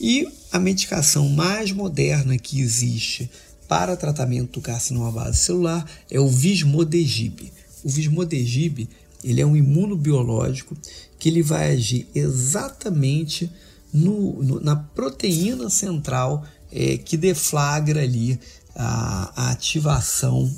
E 0.00 0.28
a 0.52 0.58
medicação 0.58 1.28
mais 1.28 1.72
moderna 1.72 2.38
que 2.38 2.60
existe 2.60 3.30
para 3.66 3.96
tratamento 3.96 4.52
do 4.52 4.60
carcinoma 4.60 5.12
base 5.12 5.38
celular 5.38 5.84
é 6.10 6.18
o 6.18 6.28
Vismodegib. 6.28 7.52
O 7.84 7.88
Vismodegib 7.88 8.88
ele 9.22 9.40
é 9.40 9.46
um 9.46 9.56
imunobiológico 9.56 10.76
que 11.18 11.28
ele 11.28 11.42
vai 11.42 11.72
agir 11.72 12.06
exatamente 12.14 13.50
no, 13.92 14.42
no, 14.42 14.60
na 14.60 14.76
proteína 14.76 15.68
central 15.68 16.44
é, 16.70 16.96
que 16.98 17.16
deflagra 17.16 18.02
ali 18.02 18.38
a, 18.74 19.32
a, 19.34 19.50
ativação 19.50 20.50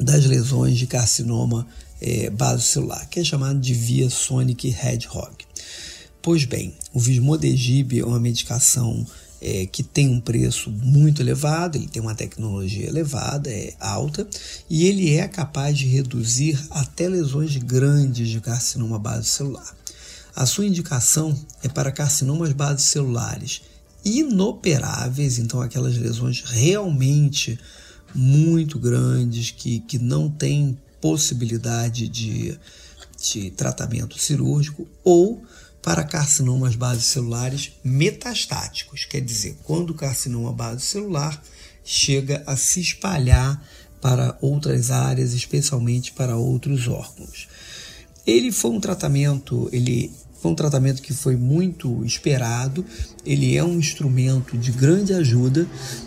das 0.00 0.24
lesões 0.24 0.76
de 0.76 0.86
carcinoma 0.86 1.66
é, 2.00 2.32
celular, 2.60 3.06
que 3.08 3.20
é 3.20 3.24
chamado 3.24 3.60
de 3.60 3.74
via 3.74 4.10
Sonic 4.10 4.68
Hedgehog. 4.68 5.47
Pois 6.30 6.44
bem, 6.44 6.74
o 6.92 7.00
Vismodegib 7.00 7.98
é 7.98 8.04
uma 8.04 8.20
medicação 8.20 9.06
é, 9.40 9.64
que 9.64 9.82
tem 9.82 10.10
um 10.10 10.20
preço 10.20 10.70
muito 10.70 11.22
elevado, 11.22 11.78
ele 11.78 11.88
tem 11.88 12.02
uma 12.02 12.14
tecnologia 12.14 12.86
elevada, 12.86 13.50
é 13.50 13.72
alta, 13.80 14.28
e 14.68 14.84
ele 14.86 15.14
é 15.14 15.26
capaz 15.26 15.78
de 15.78 15.86
reduzir 15.86 16.62
até 16.68 17.08
lesões 17.08 17.56
grandes 17.56 18.28
de 18.28 18.42
carcinoma 18.42 18.98
base 18.98 19.26
celular. 19.28 19.74
A 20.36 20.44
sua 20.44 20.66
indicação 20.66 21.34
é 21.62 21.68
para 21.68 21.90
carcinomas 21.90 22.52
base 22.52 22.84
celulares 22.84 23.62
inoperáveis, 24.04 25.38
então 25.38 25.62
aquelas 25.62 25.96
lesões 25.96 26.42
realmente 26.42 27.58
muito 28.14 28.78
grandes 28.78 29.50
que, 29.50 29.80
que 29.80 29.98
não 29.98 30.28
têm 30.28 30.76
possibilidade 31.00 32.06
de, 32.06 32.58
de 33.18 33.50
tratamento 33.52 34.18
cirúrgico, 34.18 34.86
ou 35.02 35.42
para 35.82 36.04
carcinomas 36.04 36.74
basocelulares 36.74 37.72
metastáticos, 37.82 39.04
quer 39.04 39.20
dizer, 39.20 39.56
quando 39.62 39.90
o 39.90 39.94
carcinoma 39.94 40.52
basocelular 40.52 41.40
chega 41.84 42.42
a 42.46 42.56
se 42.56 42.80
espalhar 42.80 43.62
para 44.00 44.36
outras 44.40 44.90
áreas, 44.90 45.32
especialmente 45.32 46.12
para 46.12 46.36
outros 46.36 46.86
órgãos. 46.86 47.48
Ele 48.26 48.52
foi 48.52 48.70
um 48.72 48.80
tratamento, 48.80 49.68
ele 49.72 50.12
foi 50.40 50.52
um 50.52 50.54
tratamento 50.54 51.02
que 51.02 51.12
foi 51.12 51.36
muito 51.36 52.04
esperado, 52.04 52.84
ele 53.24 53.56
é 53.56 53.64
um 53.64 53.78
instrumento 53.78 54.56
de 54.56 54.70
grande 54.70 55.12
ajuda, 55.12 55.66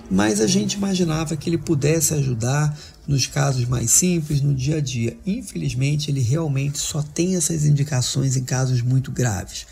mas 0.09 0.39
a 0.39 0.47
gente 0.47 0.73
imaginava 0.73 1.35
que 1.35 1.49
ele 1.49 1.57
pudesse 1.57 2.13
ajudar 2.13 2.77
nos 3.07 3.27
casos 3.27 3.65
mais 3.65 3.91
simples, 3.91 4.41
no 4.41 4.53
dia 4.53 4.77
a 4.77 4.81
dia. 4.81 5.17
Infelizmente, 5.25 6.11
ele 6.11 6.21
realmente 6.21 6.77
só 6.77 7.01
tem 7.01 7.35
essas 7.35 7.65
indicações 7.65 8.35
em 8.35 8.43
casos 8.43 8.81
muito 8.81 9.11
graves. 9.11 9.65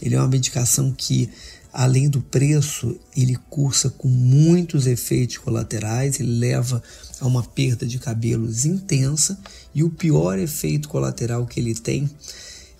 Ele 0.00 0.14
é 0.14 0.18
uma 0.18 0.28
medicação 0.28 0.92
que, 0.92 1.28
além 1.72 2.08
do 2.08 2.20
preço, 2.20 2.96
ele 3.16 3.36
cursa 3.50 3.90
com 3.90 4.08
muitos 4.08 4.86
efeitos 4.86 5.38
colaterais, 5.38 6.20
ele 6.20 6.38
leva 6.38 6.82
a 7.20 7.26
uma 7.26 7.42
perda 7.42 7.86
de 7.86 7.98
cabelos 7.98 8.64
intensa 8.64 9.38
e 9.74 9.82
o 9.82 9.90
pior 9.90 10.38
efeito 10.38 10.88
colateral 10.88 11.46
que 11.46 11.60
ele 11.60 11.74
tem 11.74 12.08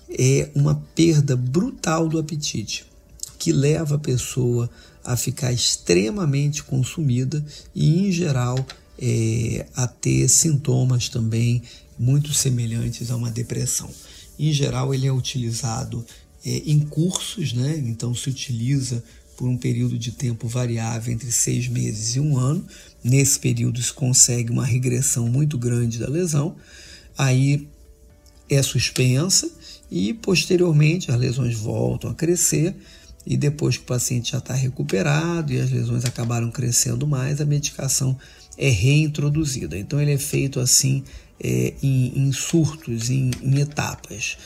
é 0.09 0.49
uma 0.55 0.75
perda 0.95 1.35
brutal 1.35 2.07
do 2.07 2.17
apetite, 2.17 2.85
que 3.37 3.51
leva 3.51 3.95
a 3.95 3.99
pessoa 3.99 4.69
a 5.03 5.15
ficar 5.15 5.51
extremamente 5.51 6.63
consumida 6.63 7.43
e, 7.73 8.07
em 8.07 8.11
geral, 8.11 8.65
é, 8.99 9.65
a 9.75 9.87
ter 9.87 10.27
sintomas 10.27 11.09
também 11.09 11.61
muito 11.97 12.33
semelhantes 12.33 13.11
a 13.11 13.15
uma 13.15 13.31
depressão. 13.31 13.89
Em 14.39 14.51
geral, 14.51 14.93
ele 14.93 15.07
é 15.07 15.11
utilizado 15.11 16.05
é, 16.45 16.61
em 16.65 16.79
cursos, 16.79 17.53
né? 17.53 17.77
então 17.77 18.13
se 18.13 18.29
utiliza 18.29 19.03
por 19.35 19.47
um 19.47 19.57
período 19.57 19.97
de 19.97 20.11
tempo 20.11 20.47
variável 20.47 21.13
entre 21.13 21.31
seis 21.31 21.67
meses 21.67 22.15
e 22.15 22.19
um 22.19 22.37
ano. 22.37 22.65
Nesse 23.03 23.39
período 23.39 23.81
se 23.81 23.93
consegue 23.93 24.51
uma 24.51 24.65
regressão 24.65 25.27
muito 25.29 25.57
grande 25.57 25.99
da 25.99 26.09
lesão, 26.09 26.55
aí 27.17 27.67
é 28.49 28.61
suspensa 28.63 29.49
e 29.91 30.13
posteriormente 30.13 31.11
as 31.11 31.17
lesões 31.17 31.55
voltam 31.55 32.09
a 32.09 32.15
crescer 32.15 32.75
e 33.25 33.35
depois 33.35 33.77
que 33.77 33.83
o 33.83 33.87
paciente 33.87 34.31
já 34.31 34.37
está 34.37 34.53
recuperado 34.53 35.53
e 35.53 35.59
as 35.59 35.69
lesões 35.69 36.05
acabaram 36.05 36.49
crescendo 36.49 37.05
mais, 37.05 37.41
a 37.41 37.45
medicação 37.45 38.17
é 38.57 38.69
reintroduzida. 38.69 39.77
Então 39.77 40.01
ele 40.01 40.13
é 40.13 40.17
feito 40.17 40.59
assim 40.59 41.03
é, 41.39 41.73
em, 41.81 42.27
em, 42.27 42.31
surtos, 42.31 43.09
em, 43.09 43.31
em 43.41 43.59
etapas, 43.59 44.37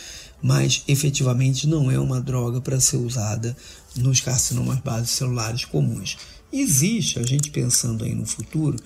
mas 0.41 0.83
efetivamente 0.87 1.67
não 1.67 1.89
é 1.89 1.99
uma 1.99 2.19
droga 2.19 2.59
para 2.59 2.79
ser 2.79 2.97
usada 2.97 3.55
nos 3.95 4.19
carcinomas 4.19 4.79
bases 4.79 5.11
celulares 5.11 5.65
comuns. 5.65 6.17
Existe, 6.51 7.19
a 7.19 7.23
gente 7.23 7.49
pensando 7.49 8.03
aí 8.03 8.13
no 8.13 8.25
futuro, 8.25 8.77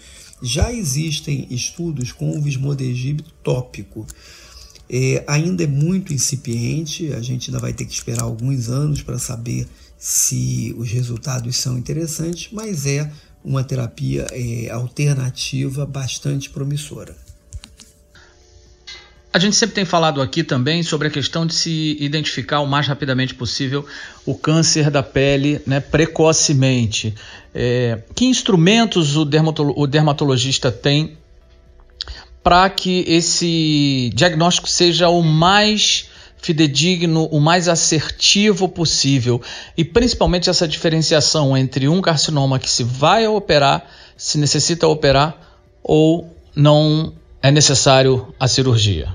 já 0.42 0.72
existem 0.72 1.48
estudos 1.50 2.12
com 2.12 2.38
o 2.38 2.42
vismodegib 2.42 3.22
tópico. 3.42 4.06
É, 4.88 5.24
ainda 5.26 5.64
é 5.64 5.68
muito 5.68 6.14
incipiente, 6.14 7.12
a 7.14 7.22
gente 7.22 7.50
ainda 7.50 7.60
vai 7.60 7.74
ter 7.74 7.86
que 7.86 7.94
esperar 7.94 8.24
alguns 8.24 8.70
anos 8.70 9.02
para 9.02 9.18
saber 9.18 9.68
se 9.98 10.76
os 10.78 10.92
resultados 10.92 11.56
são 11.56 11.78
interessantes, 11.78 12.50
mas 12.52 12.86
é 12.86 13.12
uma 13.46 13.64
terapia 13.64 14.26
é, 14.32 14.70
alternativa 14.72 15.86
bastante 15.86 16.50
promissora. 16.50 17.16
A 19.32 19.38
gente 19.38 19.56
sempre 19.56 19.76
tem 19.76 19.86
falado 19.86 20.22
aqui 20.22 20.44
também 20.44 20.82
sobre 20.82 21.10
a 21.10 21.12
questão 21.12 21.46
de 21.46 21.54
se 21.54 21.98
identificar 22.00 22.62
o 22.62 22.66
mais 22.66 22.88
rapidamente 22.88 23.36
possível 23.36 23.86
o 24.26 24.34
câncer 24.34 24.90
da 24.90 25.04
pele 25.04 25.62
né, 25.68 25.82
precocemente. 25.82 27.14
É, 27.54 28.00
que 28.16 28.26
instrumentos 28.26 29.18
o, 29.18 29.26
dermatolo 29.26 29.74
o 29.76 29.86
dermatologista 29.86 30.72
tem 30.72 31.18
para 32.42 32.70
que 32.70 33.04
esse 33.08 34.10
diagnóstico 34.16 34.70
seja 34.70 35.10
o 35.10 35.22
mais 35.22 36.10
fidedigno, 36.42 37.26
o 37.26 37.40
mais 37.40 37.68
assertivo 37.68 38.70
possível 38.70 39.42
e 39.76 39.84
principalmente 39.84 40.50
essa 40.50 40.68
diferenciação 40.68 41.58
entre 41.58 41.88
um 41.88 42.02
carcinoma 42.02 42.60
que 42.60 42.70
se 42.70 42.84
vai 42.84 43.28
operar, 43.28 43.86
se 44.16 44.38
necessita 44.38 44.88
operar 44.88 45.36
ou 45.82 46.36
não 46.56 47.14
é 47.42 47.52
necessário 47.52 48.34
a 48.40 48.48
cirurgia. 48.48 49.14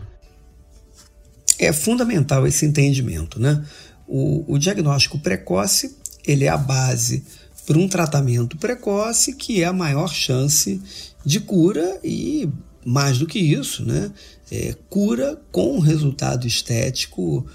É 1.59 1.73
fundamental 1.73 2.47
esse 2.47 2.65
entendimento, 2.65 3.41
né? 3.41 3.63
O, 4.07 4.55
o 4.55 4.59
diagnóstico 4.59 5.19
precoce 5.19 5.97
ele 6.27 6.45
é 6.45 6.49
a 6.49 6.57
base 6.57 7.25
para 7.67 7.79
um 7.79 7.89
tratamento 7.89 8.57
precoce 8.57 9.35
que 9.35 9.63
é 9.63 9.67
a 9.67 9.73
maior 9.73 10.09
chance 10.09 10.81
de 11.25 11.41
cura 11.41 12.01
e 12.03 12.49
mais 12.85 13.19
do 13.19 13.27
que 13.27 13.39
isso, 13.39 13.85
né? 13.85 14.11
É, 14.51 14.75
cura 14.89 15.41
com 15.53 15.79
resultado 15.79 16.47
estético 16.47 17.47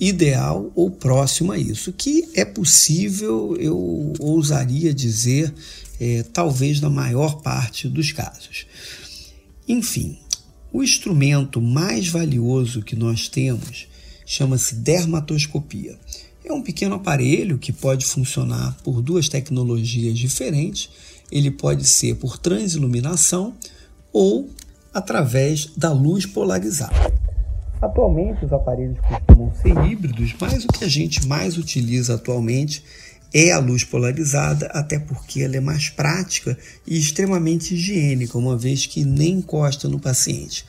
ideal 0.00 0.70
ou 0.74 0.90
próximo 0.90 1.52
a 1.52 1.58
isso, 1.58 1.92
que 1.92 2.28
é 2.34 2.44
possível, 2.44 3.56
eu 3.58 4.12
ousaria 4.18 4.94
dizer, 4.94 5.52
é, 6.00 6.22
talvez 6.32 6.80
na 6.80 6.88
maior 6.88 7.42
parte 7.42 7.88
dos 7.88 8.12
casos. 8.12 8.66
Enfim, 9.66 10.16
o 10.72 10.82
instrumento 10.82 11.60
mais 11.60 12.08
valioso 12.08 12.82
que 12.82 12.94
nós 12.94 13.28
temos 13.28 13.88
chama-se 14.24 14.76
dermatoscopia. 14.76 15.98
É 16.44 16.52
um 16.52 16.62
pequeno 16.62 16.94
aparelho 16.94 17.58
que 17.58 17.72
pode 17.72 18.06
funcionar 18.06 18.76
por 18.82 19.02
duas 19.02 19.28
tecnologias 19.28 20.18
diferentes 20.18 20.88
ele 21.30 21.50
pode 21.50 21.84
ser 21.86 22.16
por 22.16 22.38
transiluminação 22.38 23.54
ou 24.12 24.48
através 24.98 25.70
da 25.76 25.92
luz 25.92 26.26
polarizada. 26.26 26.94
Atualmente, 27.80 28.44
os 28.44 28.52
aparelhos 28.52 28.98
costumam 29.00 29.52
ser 29.54 29.76
híbridos, 29.84 30.34
mas 30.40 30.64
o 30.64 30.68
que 30.68 30.84
a 30.84 30.88
gente 30.88 31.26
mais 31.26 31.56
utiliza 31.56 32.14
atualmente 32.14 32.82
é 33.32 33.52
a 33.52 33.58
luz 33.58 33.84
polarizada, 33.84 34.66
até 34.72 34.98
porque 34.98 35.42
ela 35.42 35.56
é 35.56 35.60
mais 35.60 35.88
prática 35.88 36.58
e 36.86 36.98
extremamente 36.98 37.74
higiênica, 37.74 38.38
uma 38.38 38.56
vez 38.56 38.86
que 38.86 39.04
nem 39.04 39.34
encosta 39.34 39.88
no 39.88 40.00
paciente. 40.00 40.64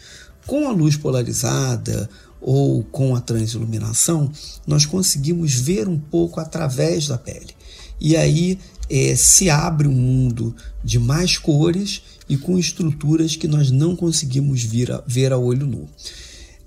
Com 0.46 0.68
a 0.68 0.72
luz 0.72 0.96
polarizada 0.96 2.10
ou 2.42 2.84
com 2.84 3.16
a 3.16 3.22
transiluminação, 3.22 4.32
nós 4.68 4.86
conseguimos 4.86 5.56
ver 5.56 5.88
um 5.88 5.98
pouco 5.98 6.40
através 6.40 7.08
da 7.08 7.18
pele. 7.18 7.54
E 8.00 8.16
aí 8.16 8.60
é, 8.90 9.16
se 9.16 9.50
abre 9.50 9.88
um 9.88 9.94
mundo 9.94 10.56
de 10.84 11.00
mais 11.00 11.38
cores 11.38 12.02
e 12.30 12.38
com 12.38 12.58
estruturas 12.58 13.36
que 13.36 13.48
nós 13.48 13.72
não 13.72 13.96
conseguimos 13.96 14.64
a, 14.92 15.04
ver 15.06 15.34
a 15.34 15.38
olho 15.38 15.66
nu. 15.66 15.90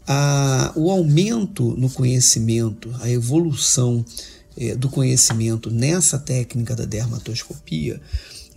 A, 0.06 0.72
o 0.74 0.90
aumento 0.90 1.76
no 1.78 1.88
conhecimento, 1.88 2.92
a 3.00 3.08
evolução 3.08 4.04
é, 4.56 4.74
do 4.74 4.88
conhecimento 4.88 5.70
nessa 5.70 6.18
técnica 6.18 6.74
da 6.74 6.84
dermatoscopia 6.84 8.00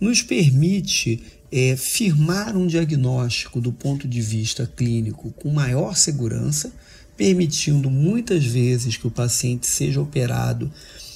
nos 0.00 0.20
permite 0.20 1.22
é, 1.50 1.76
firmar 1.76 2.56
um 2.56 2.66
diagnóstico 2.66 3.60
do 3.60 3.72
ponto 3.72 4.08
de 4.08 4.20
vista 4.20 4.70
clínico 4.76 5.32
com 5.36 5.50
maior 5.50 5.96
segurança, 5.96 6.72
permitindo 7.16 7.88
muitas 7.88 8.44
vezes 8.44 8.96
que 8.96 9.06
o 9.06 9.10
paciente 9.10 9.66
seja 9.66 10.00
operado 10.00 10.70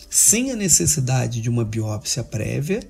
sem 0.09 0.51
a 0.51 0.57
necessidade 0.57 1.41
de 1.41 1.51
uma 1.51 1.65
biópsia 1.65 2.23
prévia 2.25 2.81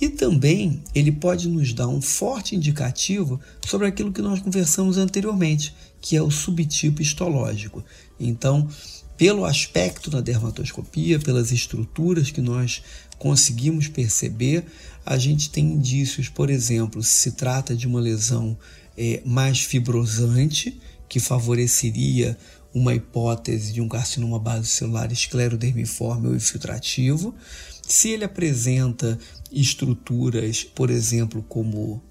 e 0.00 0.08
também 0.08 0.82
ele 0.94 1.10
pode 1.10 1.48
nos 1.48 1.72
dar 1.72 1.88
um 1.88 2.02
forte 2.02 2.54
indicativo 2.54 3.40
sobre 3.66 3.86
aquilo 3.86 4.12
que 4.12 4.20
nós 4.20 4.40
conversamos 4.40 4.98
anteriormente, 4.98 5.74
que 6.00 6.16
é 6.16 6.22
o 6.22 6.30
subtipo 6.30 7.00
histológico. 7.00 7.82
Então, 8.20 8.68
pelo 9.16 9.44
aspecto 9.44 10.10
da 10.10 10.20
dermatoscopia, 10.20 11.18
pelas 11.18 11.50
estruturas 11.50 12.30
que 12.30 12.42
nós 12.42 12.82
conseguimos 13.18 13.88
perceber, 13.88 14.64
a 15.04 15.16
gente 15.16 15.48
tem 15.50 15.64
indícios, 15.64 16.28
por 16.28 16.50
exemplo, 16.50 17.02
se 17.02 17.14
se 17.14 17.32
trata 17.32 17.74
de 17.74 17.86
uma 17.86 18.00
lesão 18.00 18.56
é, 18.96 19.22
mais 19.24 19.60
fibrosante, 19.60 20.78
que 21.08 21.20
favoreceria 21.20 22.36
uma 22.74 22.94
hipótese 22.94 23.72
de 23.72 23.80
um 23.80 23.88
carcinoma 23.88 24.62
celular 24.62 25.10
esclerodermiforme 25.10 26.28
ou 26.28 26.36
infiltrativo. 26.36 27.34
Se 27.80 28.10
ele 28.10 28.24
apresenta 28.24 29.18
estruturas, 29.52 30.64
por 30.64 30.90
exemplo, 30.90 31.44
como 31.48 32.02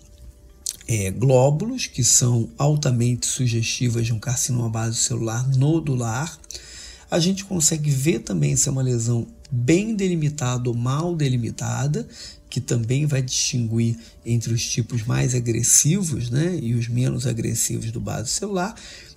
é, 0.87 1.11
glóbulos, 1.11 1.87
que 1.87 2.03
são 2.03 2.49
altamente 2.57 3.25
sugestivas 3.25 4.05
de 4.05 4.13
um 4.13 4.19
carcinoma 4.19 4.69
base 4.69 4.97
celular 4.97 5.47
nodular. 5.55 6.37
A 7.09 7.19
gente 7.19 7.45
consegue 7.45 7.89
ver 7.89 8.19
também 8.19 8.55
se 8.55 8.67
é 8.67 8.71
uma 8.71 8.81
lesão 8.81 9.27
bem 9.51 9.95
delimitada 9.95 10.69
ou 10.69 10.75
mal 10.75 11.15
delimitada, 11.15 12.07
que 12.49 12.61
também 12.61 13.05
vai 13.05 13.21
distinguir 13.21 13.97
entre 14.25 14.53
os 14.53 14.63
tipos 14.65 15.03
mais 15.03 15.35
agressivos 15.35 16.29
né, 16.29 16.57
e 16.61 16.73
os 16.73 16.87
menos 16.87 17.27
agressivos 17.27 17.91
do 17.91 17.99
base 17.99 18.29
celular, 18.29 18.75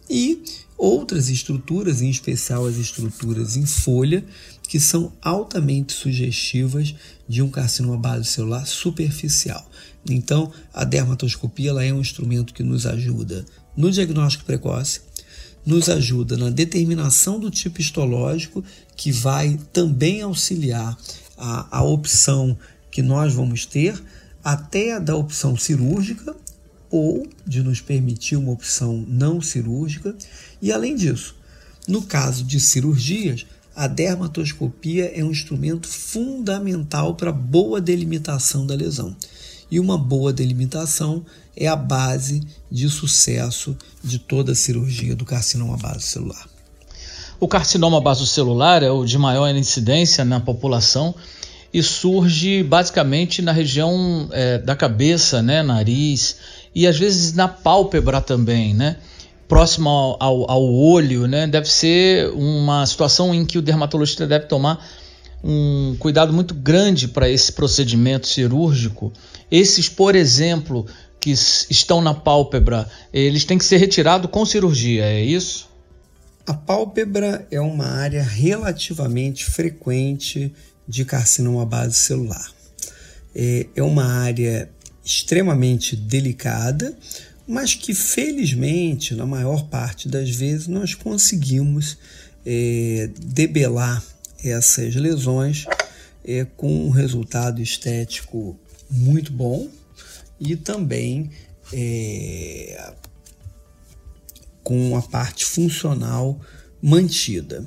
e 0.09 0.43
outras 0.79 1.29
estruturas, 1.29 2.01
em 2.01 2.09
especial 2.09 2.65
as 2.65 2.77
estruturas 2.77 3.57
em 3.57 3.67
folha, 3.67 4.25
que 4.69 4.79
são 4.79 5.13
altamente 5.21 5.93
sugestivas 5.93 6.95
de 7.29 7.43
um 7.43 7.51
carcinoma 7.51 7.97
base 7.99 8.27
celular 8.27 8.67
superficial. 8.67 9.69
Então, 10.09 10.53
a 10.73 10.85
dermatoscopia 10.85 11.71
ela 11.71 11.85
é 11.85 11.93
um 11.93 12.01
instrumento 12.01 12.55
que 12.55 12.63
nos 12.63 12.87
ajuda 12.87 13.45
no 13.77 13.91
diagnóstico 13.91 14.45
precoce, 14.45 15.01
nos 15.67 15.89
ajuda 15.89 16.37
na 16.37 16.51
determinação 16.51 17.39
do 17.39 17.51
tipo 17.51 17.81
histológico, 17.81 18.65
que 18.97 19.11
vai 19.11 19.59
também 19.73 20.23
auxiliar 20.23 20.97
a, 21.37 21.79
a 21.79 21.83
opção 21.83 22.57
que 22.91 23.03
nós 23.03 23.35
vamos 23.35 23.67
ter, 23.67 24.01
até 24.43 24.95
a 24.95 24.99
da 24.99 25.15
opção 25.15 25.57
cirúrgica 25.57 26.35
ou 26.91 27.27
de 27.47 27.63
nos 27.63 27.81
permitir 27.81 28.37
uma 28.37 28.53
opção 28.53 29.05
não 29.07 29.41
cirúrgica. 29.41 30.17
E 30.61 30.73
além 30.73 30.97
disso, 30.97 31.35
no 31.87 32.03
caso 32.03 32.45
de 32.45 32.59
cirurgias, 32.61 33.47
a 33.75 33.87
dermatoscopia 33.87 35.13
é 35.15 35.23
um 35.23 35.31
instrumento 35.31 35.87
fundamental 35.87 37.15
para 37.15 37.31
boa 37.31 37.81
delimitação 37.81 38.67
da 38.67 38.75
lesão 38.75 39.17
e 39.71 39.79
uma 39.79 39.97
boa 39.99 40.33
delimitação 40.33 41.25
é 41.57 41.67
a 41.67 41.77
base 41.77 42.43
de 42.71 42.89
sucesso 42.89 43.77
de 44.03 44.19
toda 44.19 44.53
a 44.53 44.55
cirurgia 44.55 45.15
do 45.15 45.25
carcinoma 45.25 45.77
basocelular. 45.77 46.49
O 47.39 47.47
carcinoma 47.47 48.01
basocelular 48.01 48.83
é 48.83 48.91
o 48.91 49.05
de 49.05 49.17
maior 49.17 49.49
incidência 49.55 50.25
na 50.25 50.41
população 50.41 51.15
e 51.73 51.83
surge 51.83 52.63
basicamente 52.63 53.43
na 53.43 53.53
região 53.53 54.29
é, 54.33 54.59
da 54.59 54.75
cabeça, 54.75 55.43
né, 55.43 55.63
nariz 55.63 56.37
e 56.75 56.87
às 56.87 56.99
vezes 56.99 57.33
na 57.33 57.47
pálpebra 57.47 58.21
também, 58.21 58.75
né? 58.75 58.97
Próximo 59.49 59.89
ao, 59.89 60.17
ao, 60.23 60.51
ao 60.51 60.75
olho, 60.75 61.27
né? 61.27 61.47
Deve 61.47 61.69
ser 61.69 62.29
uma 62.35 62.87
situação 62.87 63.35
em 63.35 63.45
que 63.45 63.59
o 63.59 63.63
dermatologista 63.63 64.27
deve 64.27 64.47
tomar 64.47 64.87
um 65.43 65.97
cuidado 65.99 66.33
muito 66.33 66.55
grande 66.55 67.09
para 67.09 67.29
esse 67.29 67.53
procedimento 67.53 68.27
cirúrgico. 68.29 69.13
Esses, 69.51 69.89
por 69.89 70.15
exemplo, 70.15 70.87
que 71.21 71.31
estão 71.31 72.01
na 72.01 72.15
pálpebra, 72.15 72.89
eles 73.13 73.45
têm 73.45 73.59
que 73.59 73.65
ser 73.65 73.79
retirados 73.79 74.31
com 74.31 74.45
cirurgia, 74.45 75.05
é 75.05 75.25
isso? 75.25 75.69
A 76.47 76.55
pálpebra 76.55 77.47
é 77.51 77.61
uma 77.61 77.87
área 77.87 78.23
relativamente 78.23 79.45
frequente 79.45 80.53
de 80.87 81.05
carcinoma 81.05 81.67
base 81.67 81.95
celular. 81.95 82.51
É, 83.35 83.67
é 83.77 83.83
uma 83.83 84.05
área 84.05 84.71
extremamente 85.05 85.95
delicada, 85.95 86.97
mas 87.49 87.75
que 87.75 87.95
felizmente, 87.95 89.15
na 89.15 89.25
maior 89.25 89.69
parte 89.69 90.07
das 90.07 90.29
vezes, 90.29 90.67
nós 90.69 90.95
conseguimos 90.95 91.97
é, 92.45 93.09
debelar 93.19 94.05
essas 94.45 94.95
lesões 94.95 95.65
é, 96.23 96.45
com 96.45 96.87
um 96.87 96.91
resultado 96.91 97.63
estético 97.63 98.55
muito 98.91 99.33
bom 99.33 99.67
e 100.39 100.57
também 100.57 101.31
é, 101.73 102.93
com 104.63 104.95
a 104.95 105.01
parte 105.01 105.47
funcional 105.47 106.39
mantida. 106.83 107.67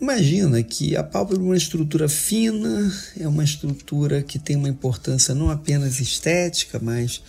Imagina 0.00 0.62
que 0.62 0.96
a 0.96 1.02
pálpebra 1.02 1.42
é 1.42 1.46
uma 1.46 1.56
estrutura 1.56 2.08
fina, 2.08 2.92
é 3.18 3.26
uma 3.26 3.42
estrutura 3.42 4.22
que 4.22 4.38
tem 4.38 4.54
uma 4.54 4.68
importância 4.68 5.34
não 5.34 5.50
apenas 5.50 5.98
estética, 5.98 6.78
mas 6.80 7.20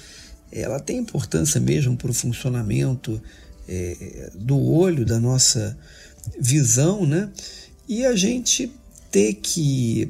ela 0.52 0.80
tem 0.80 0.98
importância 0.98 1.60
mesmo 1.60 1.98
para 1.98 2.12
o 2.12 2.14
funcionamento 2.14 3.22
é, 3.68 4.32
do 4.36 4.60
olho, 4.60 5.06
da 5.06 5.20
nossa 5.20 5.78
visão, 6.40 7.06
né? 7.06 7.30
E 7.88 8.06
a 8.06 8.16
gente 8.16 8.72
ter 9.12 9.36
que 9.36 10.10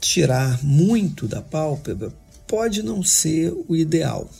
tirar 0.00 0.62
muito 0.64 1.26
da 1.26 1.42
pálpebra 1.42 2.12
pode 2.46 2.82
não 2.82 3.02
ser 3.02 3.52
o 3.68 3.74
ideal, 3.74 4.30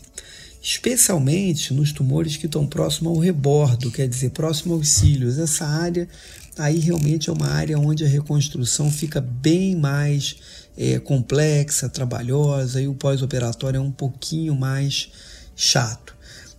especialmente 0.63 1.75
nos 1.75 1.93
tumores 1.93 2.37
que 2.37 2.47
estão 2.47 2.67
próximo 2.67 3.11
ao 3.11 3.19
rebordo, 3.19 3.91
quer 3.91 4.09
dizer, 4.09 4.31
próximo 4.31 4.75
aos 4.75 4.89
cílios. 4.91 5.39
Essa 5.39 5.67
área 5.67 6.09
aí 6.57 6.79
realmente 6.79 7.29
é 7.29 7.33
uma 7.33 7.49
área 7.49 7.79
onde 7.79 8.05
a 8.05 8.09
reconstrução 8.09 8.91
fica 8.91 9.21
bem 9.21 9.77
mais 9.77 10.37
é, 10.77 10.99
complexa, 10.99 11.89
trabalhosa 11.89 12.81
e 12.81 12.89
o 12.89 12.95
pós-operatório 12.95 13.79
é 13.79 13.81
um 13.81 13.91
pouquinho 13.91 14.55
mais 14.55 15.11
chato. 15.55 16.15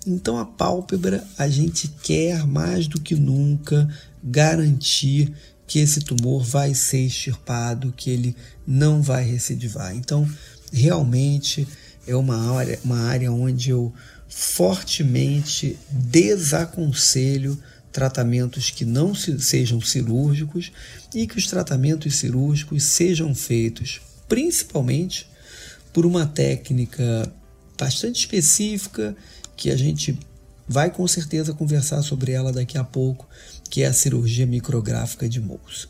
Então 0.06 0.38
a 0.38 0.45
pálpebra 0.45 1.23
a 1.38 1.47
gente 1.47 1.88
quer 2.01 2.45
mais 2.47 2.88
do 2.88 2.99
que 2.99 3.15
nunca 3.15 3.88
garantir 4.23 5.34
que 5.67 5.80
esse 5.80 5.99
tumor 5.99 6.43
vai 6.43 6.73
ser 6.73 6.99
extirpado, 6.99 7.93
que 7.95 8.10
ele 8.10 8.36
não 8.65 9.01
vai 9.01 9.23
recidivar. 9.23 9.93
Então, 9.93 10.27
realmente 10.71 11.67
é 12.08 12.15
uma 12.15 12.58
área, 12.58 12.80
uma 12.84 13.01
área 13.01 13.32
onde 13.32 13.71
eu 13.71 13.93
fortemente 14.30 15.77
desaconselho 15.91 17.60
tratamentos 17.97 18.69
que 18.69 18.86
não 18.86 19.15
sejam 19.15 19.81
cirúrgicos 19.81 20.71
e 21.15 21.25
que 21.25 21.36
os 21.36 21.47
tratamentos 21.47 22.17
cirúrgicos 22.17 22.83
sejam 22.83 23.33
feitos 23.33 24.01
principalmente 24.27 25.27
por 25.91 26.05
uma 26.05 26.27
técnica 26.27 27.33
bastante 27.75 28.19
específica 28.19 29.15
que 29.55 29.71
a 29.71 29.75
gente 29.75 30.15
vai 30.67 30.91
com 30.91 31.07
certeza 31.07 31.55
conversar 31.55 32.03
sobre 32.03 32.33
ela 32.33 32.53
daqui 32.53 32.77
a 32.77 32.83
pouco, 32.83 33.27
que 33.67 33.81
é 33.81 33.88
a 33.88 33.93
cirurgia 33.93 34.45
micrográfica 34.45 35.27
de 35.27 35.41
Mohs. 35.41 35.89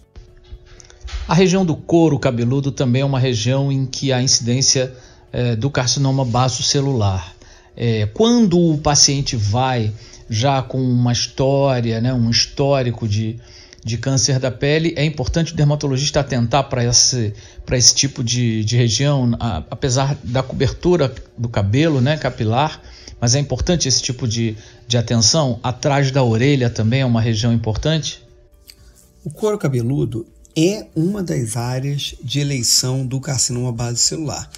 A 1.28 1.34
região 1.34 1.66
do 1.66 1.76
couro 1.76 2.18
cabeludo 2.18 2.72
também 2.72 3.02
é 3.02 3.06
uma 3.06 3.20
região 3.20 3.70
em 3.70 3.86
que 3.86 4.14
a 4.14 4.22
incidência 4.22 4.94
é, 5.34 5.58
do 5.58 5.70
carcinoma 5.70 6.24
basocelular. 6.24 7.36
É, 7.76 8.06
quando 8.06 8.58
o 8.58 8.78
paciente 8.78 9.36
vai 9.36 9.94
já 10.30 10.62
com 10.62 10.80
uma 10.80 11.12
história, 11.12 12.02
né, 12.02 12.14
um 12.14 12.30
histórico 12.30 13.08
de, 13.08 13.40
de 13.84 13.98
câncer 13.98 14.40
da 14.40 14.52
pele, 14.52 14.94
é 14.98 15.06
importante 15.06 15.54
o 15.54 15.56
dermatologista 15.56 16.20
atentar 16.20 16.68
para 16.70 16.84
esse, 16.84 17.34
esse 17.72 17.96
tipo 17.96 18.24
de, 18.24 18.64
de 18.64 18.76
região, 18.76 19.36
a, 19.40 19.64
apesar 19.70 20.18
da 20.24 20.44
cobertura 20.44 21.14
do 21.38 21.48
cabelo 21.48 22.02
né, 22.02 22.18
capilar, 22.18 22.82
mas 23.20 23.36
é 23.36 23.40
importante 23.40 23.88
esse 23.88 24.02
tipo 24.02 24.28
de, 24.28 24.56
de 24.88 24.98
atenção. 24.98 25.60
Atrás 25.64 26.12
da 26.12 26.24
orelha 26.24 26.70
também 26.70 27.02
é 27.02 27.06
uma 27.06 27.22
região 27.22 27.52
importante? 27.52 28.22
O 29.24 29.30
couro 29.30 29.58
cabeludo 29.58 30.28
é 30.56 30.88
uma 30.96 31.22
das 31.22 31.56
áreas 31.56 32.16
de 32.24 32.40
eleição 32.40 33.06
do 33.06 33.20
carcinoma 33.20 33.72
base 33.72 34.00
celular. 34.00 34.50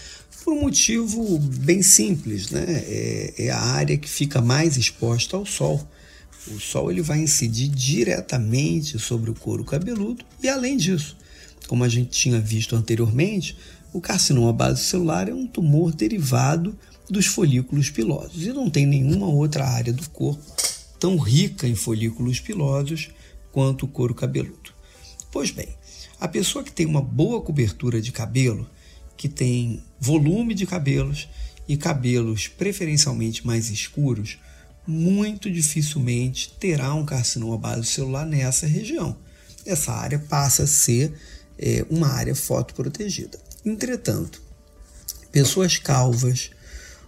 Por 0.44 0.54
um 0.54 0.62
motivo 0.62 1.40
bem 1.40 1.82
simples, 1.82 2.50
né? 2.50 2.66
É, 2.68 3.34
é, 3.38 3.50
a 3.52 3.60
área 3.60 3.98
que 3.98 4.10
fica 4.10 4.42
mais 4.42 4.78
exposta 4.78 5.36
ao 5.36 5.46
sol. 5.46 5.86
O 6.48 6.60
sol 6.60 6.90
ele 6.90 7.02
vai 7.02 7.20
incidir 7.20 7.68
diretamente 7.68 8.98
sobre 8.98 9.30
o 9.30 9.36
couro 9.36 9.64
cabeludo 9.64 10.26
e 10.42 10.50
além 10.50 10.78
disso, 10.78 11.16
como 11.68 11.84
a 11.84 11.90
gente 11.90 12.10
tinha 12.10 12.40
visto 12.40 12.76
anteriormente, 12.76 13.56
o 13.94 14.00
carcinoma 14.00 14.54
base 14.54 14.84
celular 14.84 15.28
é 15.30 15.34
um 15.34 15.46
tumor 15.46 15.94
derivado 15.94 16.78
dos 17.10 17.26
folículos 17.26 17.90
pilosos 17.90 18.46
e 18.46 18.54
não 18.54 18.70
tem 18.70 18.86
nenhuma 18.86 19.28
outra 19.28 19.68
área 19.68 19.92
do 19.92 20.10
corpo 20.10 20.42
tão 21.00 21.18
rica 21.18 21.68
em 21.68 21.76
folículos 21.76 22.40
pilosos 22.40 23.10
quanto 23.52 23.86
o 23.86 23.88
couro 23.88 24.14
cabeludo. 24.14 24.72
Pois 25.32 25.52
bem, 25.52 25.70
a 26.20 26.28
pessoa 26.28 26.64
que 26.64 26.72
tem 26.72 26.86
uma 26.86 27.02
boa 27.02 27.42
cobertura 27.42 28.02
de 28.02 28.12
cabelo, 28.12 28.70
que 29.20 29.28
tem 29.28 29.84
volume 30.00 30.54
de 30.54 30.66
cabelos 30.66 31.28
e 31.68 31.76
cabelos 31.76 32.48
preferencialmente 32.48 33.46
mais 33.46 33.70
escuros, 33.70 34.38
muito 34.88 35.52
dificilmente 35.52 36.56
terá 36.58 36.94
um 36.94 37.06
carcinoma 37.06 37.58
base 37.58 37.86
celular 37.86 38.26
nessa 38.26 38.66
região. 38.66 39.18
Essa 39.66 39.92
área 39.92 40.20
passa 40.20 40.64
a 40.64 40.68
ser 40.68 41.14
é, 41.58 41.86
uma 41.90 42.08
área 42.08 42.34
fotoprotegida. 42.34 43.38
Entretanto, 43.66 44.42
pessoas 45.34 45.78
calvas 45.78 46.52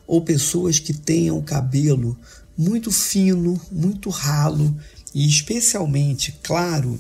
ou 0.06 0.22
pessoas 0.22 0.80
que 0.80 0.94
tenham 0.94 1.42
cabelo 1.42 2.20
muito 2.58 2.92
fino, 2.92 3.60
muito 3.72 4.10
ralo 4.10 4.78
e 5.16 5.26
especialmente 5.26 6.38
claro 6.44 7.00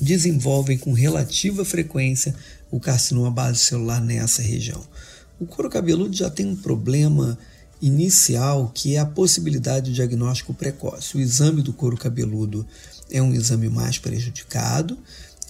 desenvolvem 0.00 0.78
com 0.78 0.94
relativa 0.94 1.66
frequência 1.66 2.34
o 2.70 2.80
carcinoma 2.80 3.30
base 3.30 3.58
celular 3.58 4.00
nessa 4.00 4.42
região. 4.42 4.82
O 5.38 5.46
couro 5.46 5.70
cabeludo 5.70 6.16
já 6.16 6.30
tem 6.30 6.46
um 6.46 6.56
problema 6.56 7.38
inicial 7.80 8.70
que 8.74 8.94
é 8.94 8.98
a 8.98 9.06
possibilidade 9.06 9.86
de 9.86 9.94
diagnóstico 9.94 10.54
precoce. 10.54 11.16
O 11.16 11.20
exame 11.20 11.62
do 11.62 11.72
couro 11.72 11.96
cabeludo 11.96 12.66
é 13.10 13.20
um 13.20 13.34
exame 13.34 13.68
mais 13.68 13.98
prejudicado, 13.98 14.98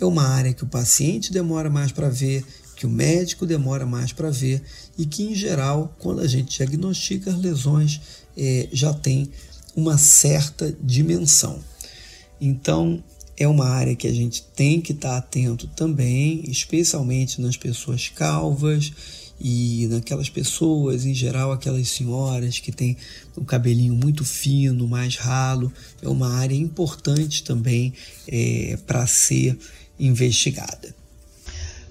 é 0.01 0.05
uma 0.05 0.25
área 0.25 0.53
que 0.53 0.65
o 0.65 0.69
paciente 0.69 1.33
demora 1.33 1.71
mais 1.71 1.93
para 1.93 2.09
ver, 2.09 2.45
que 2.75 2.85
o 2.87 2.91
médico 2.91 3.47
demora 3.47 3.87
mais 3.87 4.13
para 4.13 4.29
ver 4.29 4.63
e 4.99 5.07
que, 5.07 5.23
em 5.23 5.35
geral, 5.35 5.95
quando 5.99 6.21
a 6.21 6.27
gente 6.27 6.59
diagnostica 6.59 7.31
as 7.31 7.41
lesões, 7.41 8.01
é, 8.37 8.69
já 8.73 8.93
tem 8.93 9.31
uma 9.75 9.97
certa 9.97 10.77
dimensão. 10.83 11.59
Então, 12.41 13.03
é 13.39 13.47
uma 13.47 13.69
área 13.69 13.95
que 13.95 14.07
a 14.07 14.13
gente 14.13 14.43
tem 14.55 14.81
que 14.81 14.93
estar 14.93 15.11
tá 15.11 15.19
atento 15.19 15.67
também, 15.69 16.43
especialmente 16.49 17.41
nas 17.41 17.57
pessoas 17.57 18.09
calvas 18.09 18.93
e 19.39 19.87
naquelas 19.91 20.31
pessoas, 20.31 21.05
em 21.05 21.13
geral, 21.13 21.53
aquelas 21.53 21.89
senhoras 21.89 22.59
que 22.59 22.73
têm 22.73 22.97
o 23.37 23.45
cabelinho 23.45 23.95
muito 23.95 24.25
fino, 24.25 24.89
mais 24.89 25.17
ralo. 25.17 25.71
É 26.01 26.09
uma 26.09 26.35
área 26.35 26.55
importante 26.55 27.45
também 27.45 27.93
é, 28.27 28.79
para 28.87 29.07
ser 29.07 29.59
investigada. 30.01 30.95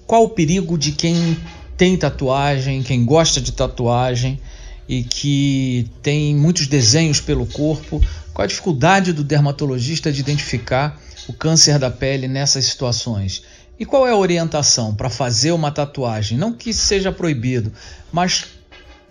Qual 0.06 0.24
o 0.24 0.30
perigo 0.30 0.76
de 0.76 0.92
quem 0.92 1.36
tem 1.76 1.96
tatuagem, 1.96 2.82
quem 2.82 3.04
gosta 3.04 3.40
de 3.40 3.52
tatuagem 3.52 4.40
e 4.88 5.04
que 5.04 5.88
tem 6.02 6.34
muitos 6.34 6.66
desenhos 6.66 7.20
pelo 7.20 7.46
corpo? 7.46 8.00
Qual 8.32 8.44
a 8.44 8.48
dificuldade 8.48 9.12
do 9.12 9.22
dermatologista 9.22 10.12
de 10.12 10.20
identificar 10.20 11.00
o 11.28 11.32
câncer 11.32 11.78
da 11.78 11.90
pele 11.90 12.28
nessas 12.28 12.64
situações? 12.66 13.42
E 13.78 13.84
qual 13.84 14.06
é 14.06 14.10
a 14.10 14.16
orientação 14.16 14.94
para 14.94 15.10
fazer 15.10 15.52
uma 15.52 15.70
tatuagem? 15.70 16.38
Não 16.38 16.52
que 16.52 16.72
seja 16.72 17.12
proibido, 17.12 17.72
mas 18.10 18.46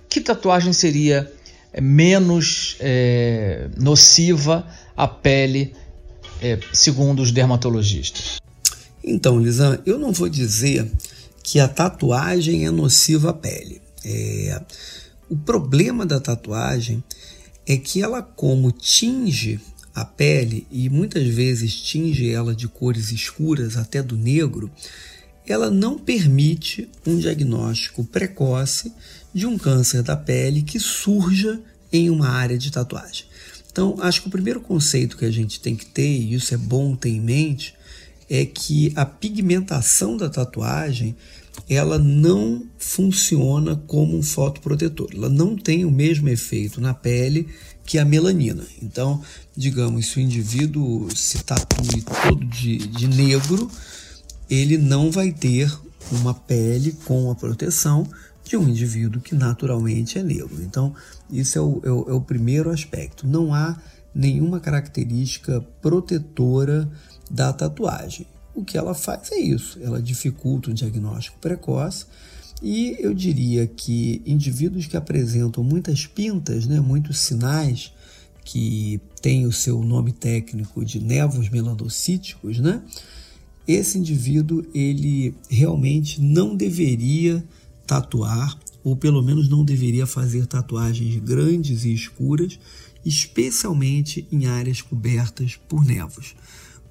que 0.10 0.20
tatuagem 0.20 0.74
seria 0.74 1.32
é, 1.72 1.82
menos 1.82 2.78
é, 2.80 3.70
nociva 3.78 4.66
à 4.98 5.08
pele, 5.08 5.74
é, 6.42 6.60
segundo 6.74 7.22
os 7.22 7.32
dermatologistas? 7.32 8.40
Então, 9.04 9.40
Lisan, 9.40 9.80
eu 9.86 10.00
não 10.00 10.12
vou 10.12 10.28
dizer 10.28 10.90
que 11.44 11.60
a 11.60 11.68
tatuagem 11.68 12.66
é 12.66 12.72
nociva 12.72 13.30
à 13.30 13.34
pele. 13.34 13.82
É, 14.04 14.62
o 15.30 15.36
problema 15.36 16.06
da 16.06 16.20
tatuagem 16.20 17.04
é 17.68 17.78
que 17.78 18.02
ela, 18.02 18.22
como 18.22 18.72
tinge 18.72 19.60
a 19.96 20.04
pele 20.04 20.68
e 20.70 20.90
muitas 20.90 21.26
vezes 21.26 21.74
tinge 21.74 22.30
ela 22.30 22.54
de 22.54 22.68
cores 22.68 23.14
escuras, 23.14 23.78
até 23.78 24.04
do 24.04 24.18
negro, 24.18 24.70
ela 25.48 25.72
não 25.72 25.98
permite 25.98 26.90
um 27.08 27.18
diagnóstico 27.18 28.04
precoce 28.04 28.92
de 29.34 29.46
um 29.46 29.58
câncer 29.58 30.04
da 30.04 30.18
pele 30.18 30.62
que 30.62 30.80
surja 30.80 31.62
em 31.94 32.10
uma 32.10 32.28
área 32.28 32.58
de 32.58 32.70
tatuagem. 32.72 33.26
Então, 33.72 33.96
acho 34.00 34.22
que 34.22 34.28
o 34.28 34.32
primeiro 34.32 34.60
conceito 34.60 35.18
que 35.18 35.26
a 35.26 35.32
gente 35.32 35.60
tem 35.60 35.76
que 35.76 35.86
ter, 35.86 36.20
e 36.20 36.34
isso 36.34 36.54
é 36.54 36.58
bom 36.58 36.96
ter 36.96 37.10
em 37.10 37.22
mente, 37.22 37.74
é 38.30 38.46
que 38.46 38.92
a 38.96 39.06
pigmentação 39.06 40.18
da 40.18 40.30
tatuagem 40.30 41.16
ela 41.70 41.98
não 41.98 42.66
funciona 42.78 43.76
como 43.88 44.18
um 44.18 44.24
fotoprotetor. 44.24 45.10
Ela 45.14 45.30
não 45.30 45.56
tem 45.56 45.86
o 45.86 45.92
mesmo 45.92 46.28
efeito 46.28 46.82
na 46.82 46.94
pele 46.94 47.48
que 47.86 48.00
a 48.00 48.06
melanina. 48.06 48.66
Então, 48.82 49.22
digamos, 49.56 50.08
se 50.08 50.18
o 50.18 50.22
indivíduo 50.22 51.08
se 51.16 51.44
tatue 51.44 52.02
todo 52.02 52.46
de, 52.46 52.78
de 52.78 53.08
negro, 53.08 53.70
ele 54.50 54.78
não 54.78 55.12
vai 55.12 55.32
ter 55.32 55.72
uma 56.12 56.34
pele 56.34 56.94
com 57.06 57.32
a 57.32 57.36
proteção 57.36 58.08
de 58.44 58.58
um 58.58 58.68
indivíduo 58.68 59.22
que 59.22 59.36
naturalmente 59.36 60.20
é 60.20 60.24
negro. 60.24 60.62
Então, 60.62 60.94
isso 61.32 61.58
é 61.58 61.62
o, 61.62 61.82
é 61.84 61.92
o, 61.92 62.10
é 62.10 62.14
o 62.14 62.22
primeiro 62.22 62.70
aspecto. 62.70 63.28
Não 63.28 63.54
há 63.54 63.78
nenhuma 64.14 64.60
característica 64.60 65.62
protetora 65.82 66.90
da 67.30 67.52
tatuagem. 67.52 68.28
O 68.54 68.64
que 68.64 68.78
ela 68.78 68.94
faz 68.94 69.32
é 69.32 69.38
isso, 69.38 69.78
ela 69.82 70.02
dificulta 70.02 70.72
o 70.72 70.74
diagnóstico 70.74 71.38
precoce 71.40 72.06
e 72.62 72.96
eu 73.00 73.14
diria 73.14 73.68
que 73.68 74.22
indivíduos 74.26 74.88
que 74.88 74.98
apresentam 74.98 75.64
muitas 75.64 76.06
pintas, 76.06 76.66
né, 76.66 76.80
muitos 76.80 77.20
sinais 77.20 77.92
que 78.44 79.00
têm 79.22 79.46
o 79.46 79.52
seu 79.52 79.84
nome 79.84 80.12
técnico 80.12 80.86
de 80.86 81.00
nevos 81.00 81.50
melanocíticos, 81.50 82.60
né, 82.60 82.82
esse 83.68 83.98
indivíduo 83.98 84.66
ele 84.74 85.34
realmente 85.50 86.22
não 86.22 86.56
deveria 86.56 87.44
tatuar 87.86 88.58
ou 88.84 88.96
pelo 88.96 89.24
menos 89.24 89.50
não 89.50 89.66
deveria 89.66 90.06
fazer 90.06 90.46
tatuagens 90.46 91.16
grandes 91.16 91.84
e 91.86 91.92
escuras, 91.92 92.60
especialmente 93.04 94.28
em 94.32 94.46
áreas 94.46 94.80
cobertas 94.80 95.60
por 95.68 95.84
nevos, 95.84 96.36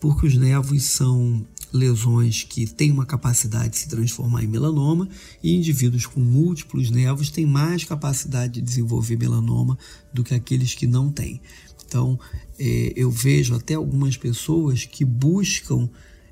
porque 0.00 0.26
os 0.26 0.36
nevos 0.36 0.82
são 0.82 1.46
lesões 1.74 2.44
que 2.44 2.66
têm 2.66 2.92
uma 2.92 3.04
capacidade 3.04 3.70
de 3.70 3.78
se 3.78 3.88
transformar 3.88 4.44
em 4.44 4.46
melanoma 4.46 5.08
e 5.42 5.56
indivíduos 5.56 6.06
com 6.06 6.20
múltiplos 6.20 6.88
nevos 6.88 7.30
têm 7.30 7.44
mais 7.44 7.82
capacidade 7.82 8.54
de 8.54 8.60
desenvolver 8.62 9.18
melanoma 9.18 9.76
do 10.12 10.22
que 10.22 10.34
aqueles 10.34 10.72
que 10.72 10.86
não 10.86 11.10
têm. 11.10 11.40
Então, 11.84 12.18
é, 12.58 12.92
eu 12.94 13.10
vejo 13.10 13.56
até 13.56 13.74
algumas 13.74 14.16
pessoas 14.16 14.84
que 14.84 15.04
buscam 15.04 15.90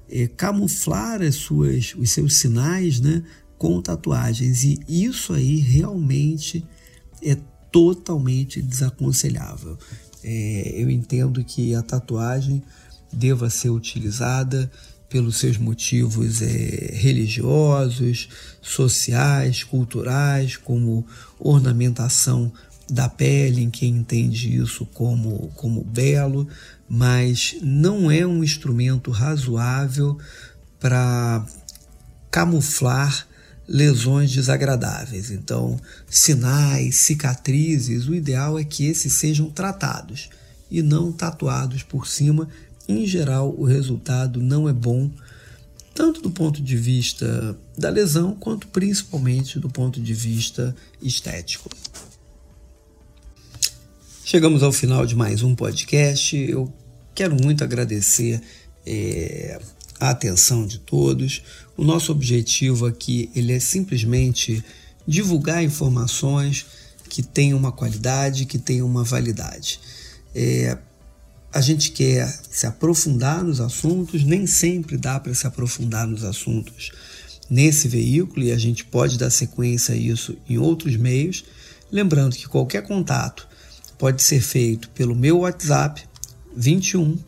é, 0.09 0.28
camuflar 0.28 1.20
as 1.20 1.35
suas, 1.35 1.92
os 1.96 2.11
seus 2.11 2.37
sinais 2.37 3.00
né, 3.00 3.24
com 3.59 3.83
tatuagens, 3.83 4.62
e 4.62 4.78
isso 4.88 5.33
aí 5.33 5.57
realmente 5.57 6.64
é 7.20 7.37
totalmente 7.72 8.62
desaconselhável. 8.62 9.76
É, 10.22 10.74
eu 10.76 10.88
entendo 10.88 11.42
que 11.42 11.74
a 11.74 11.83
tatuagem 11.83 12.62
deva 13.12 13.50
ser 13.50 13.70
utilizada 13.70 14.70
pelos 15.12 15.37
seus 15.37 15.59
motivos 15.59 16.40
é, 16.40 16.90
religiosos, 16.94 18.31
sociais, 18.62 19.62
culturais, 19.62 20.57
como 20.57 21.07
ornamentação 21.38 22.51
da 22.88 23.11
pele, 23.11 23.61
em 23.62 23.70
quem 23.70 23.96
entende 23.96 24.57
isso 24.57 24.87
como, 24.87 25.53
como 25.55 25.85
belo, 25.85 26.48
mas 26.88 27.57
não 27.61 28.11
é 28.11 28.27
um 28.27 28.42
instrumento 28.42 29.11
razoável 29.11 30.18
para 30.81 31.44
camuflar 32.31 33.27
lesões 33.68 34.33
desagradáveis. 34.33 35.31
Então, 35.31 35.79
sinais, 36.09 36.96
cicatrizes, 36.96 38.09
o 38.09 38.14
ideal 38.14 38.59
é 38.59 38.64
que 38.64 38.87
esses 38.87 39.12
sejam 39.12 39.51
tratados 39.51 40.31
e 40.70 40.81
não 40.81 41.12
tatuados 41.12 41.83
por 41.83 42.07
cima. 42.07 42.48
Em 42.88 43.07
geral, 43.07 43.55
o 43.57 43.64
resultado 43.64 44.40
não 44.40 44.68
é 44.68 44.73
bom, 44.73 45.11
tanto 45.95 46.21
do 46.21 46.31
ponto 46.31 46.61
de 46.61 46.77
vista 46.77 47.57
da 47.77 47.88
lesão, 47.88 48.35
quanto 48.35 48.66
principalmente 48.68 49.59
do 49.59 49.68
ponto 49.68 50.01
de 50.01 50.12
vista 50.12 50.75
estético. 51.01 51.71
Chegamos 54.25 54.62
ao 54.62 54.73
final 54.73 55.05
de 55.05 55.14
mais 55.14 55.42
um 55.42 55.55
podcast. 55.55 56.37
Eu 56.37 56.73
quero 57.14 57.37
muito 57.40 57.62
agradecer 57.62 58.40
é, 58.87 59.61
a 60.01 60.11
atenção 60.11 60.66
de 60.66 60.79
todos. 60.79 61.42
O 61.77 61.85
nosso 61.85 62.11
objetivo 62.11 62.87
aqui 62.87 63.31
ele 63.35 63.53
é 63.53 63.61
simplesmente 63.61 64.64
divulgar 65.07 65.62
informações 65.62 66.66
que 67.09 67.23
tenham 67.23 67.59
uma 67.59 67.71
qualidade, 67.71 68.47
que 68.47 68.59
tenham 68.59 68.87
uma 68.87 69.05
validade. 69.05 69.81
É, 70.35 70.79
a 71.53 71.61
gente 71.61 71.93
quer 71.93 72.27
se 72.51 72.67
aprofundar 72.67 73.45
nos 73.45 73.61
assuntos, 73.61 74.25
nem 74.25 74.47
sempre 74.47 74.97
dá 74.97 75.21
para 75.21 75.35
se 75.35 75.47
aprofundar 75.47 76.07
nos 76.07 76.25
assuntos 76.25 76.91
nesse 77.51 77.88
veículo 77.88 78.47
e 78.47 78.53
a 78.53 78.59
gente 78.59 78.87
pode 78.87 79.19
dar 79.19 79.29
sequência 79.29 79.95
a 79.95 79.99
isso 79.99 80.35
em 80.49 80.57
outros 80.57 80.97
meios. 80.97 81.45
Lembrando 81.91 82.37
que 82.37 82.49
qualquer 82.49 82.83
contato 82.83 83.47
pode 83.99 84.23
ser 84.23 84.41
feito 84.41 84.88
pelo 84.91 85.15
meu 85.15 85.41
WhatsApp 85.41 86.03
21 86.57 87.19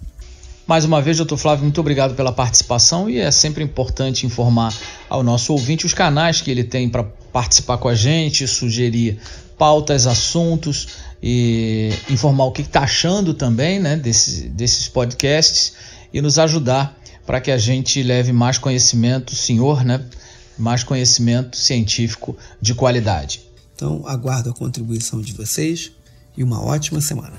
Mais 0.66 0.84
uma 0.84 1.00
vez, 1.00 1.18
doutor 1.18 1.36
Flávio, 1.36 1.64
muito 1.64 1.80
obrigado 1.80 2.14
pela 2.16 2.32
participação 2.32 3.08
e 3.08 3.18
é 3.18 3.30
sempre 3.30 3.62
importante 3.62 4.26
informar 4.26 4.74
ao 5.08 5.22
nosso 5.22 5.52
ouvinte 5.52 5.86
os 5.86 5.94
canais 5.94 6.40
que 6.40 6.50
ele 6.50 6.64
tem 6.64 6.88
para 6.88 7.04
participar 7.04 7.78
com 7.78 7.88
a 7.88 7.94
gente, 7.94 8.48
sugerir 8.48 9.20
pautas, 9.58 10.06
assuntos 10.06 10.88
e 11.22 11.90
informar 12.10 12.44
o 12.44 12.52
que 12.52 12.62
está 12.62 12.82
achando 12.82 13.34
também 13.34 13.80
né, 13.80 13.96
desse, 13.96 14.48
desses 14.48 14.88
podcasts 14.88 15.72
e 16.12 16.20
nos 16.20 16.38
ajudar 16.38 16.96
para 17.24 17.40
que 17.40 17.50
a 17.50 17.58
gente 17.58 18.02
leve 18.02 18.32
mais 18.32 18.58
conhecimento, 18.58 19.34
senhor, 19.34 19.84
né, 19.84 20.04
mais 20.56 20.84
conhecimento 20.84 21.56
científico 21.56 22.36
de 22.60 22.74
qualidade. 22.74 23.42
Então, 23.74 24.02
aguardo 24.06 24.50
a 24.50 24.54
contribuição 24.54 25.20
de 25.20 25.32
vocês 25.32 25.92
e 26.36 26.42
uma 26.42 26.62
ótima 26.62 27.00
semana. 27.00 27.34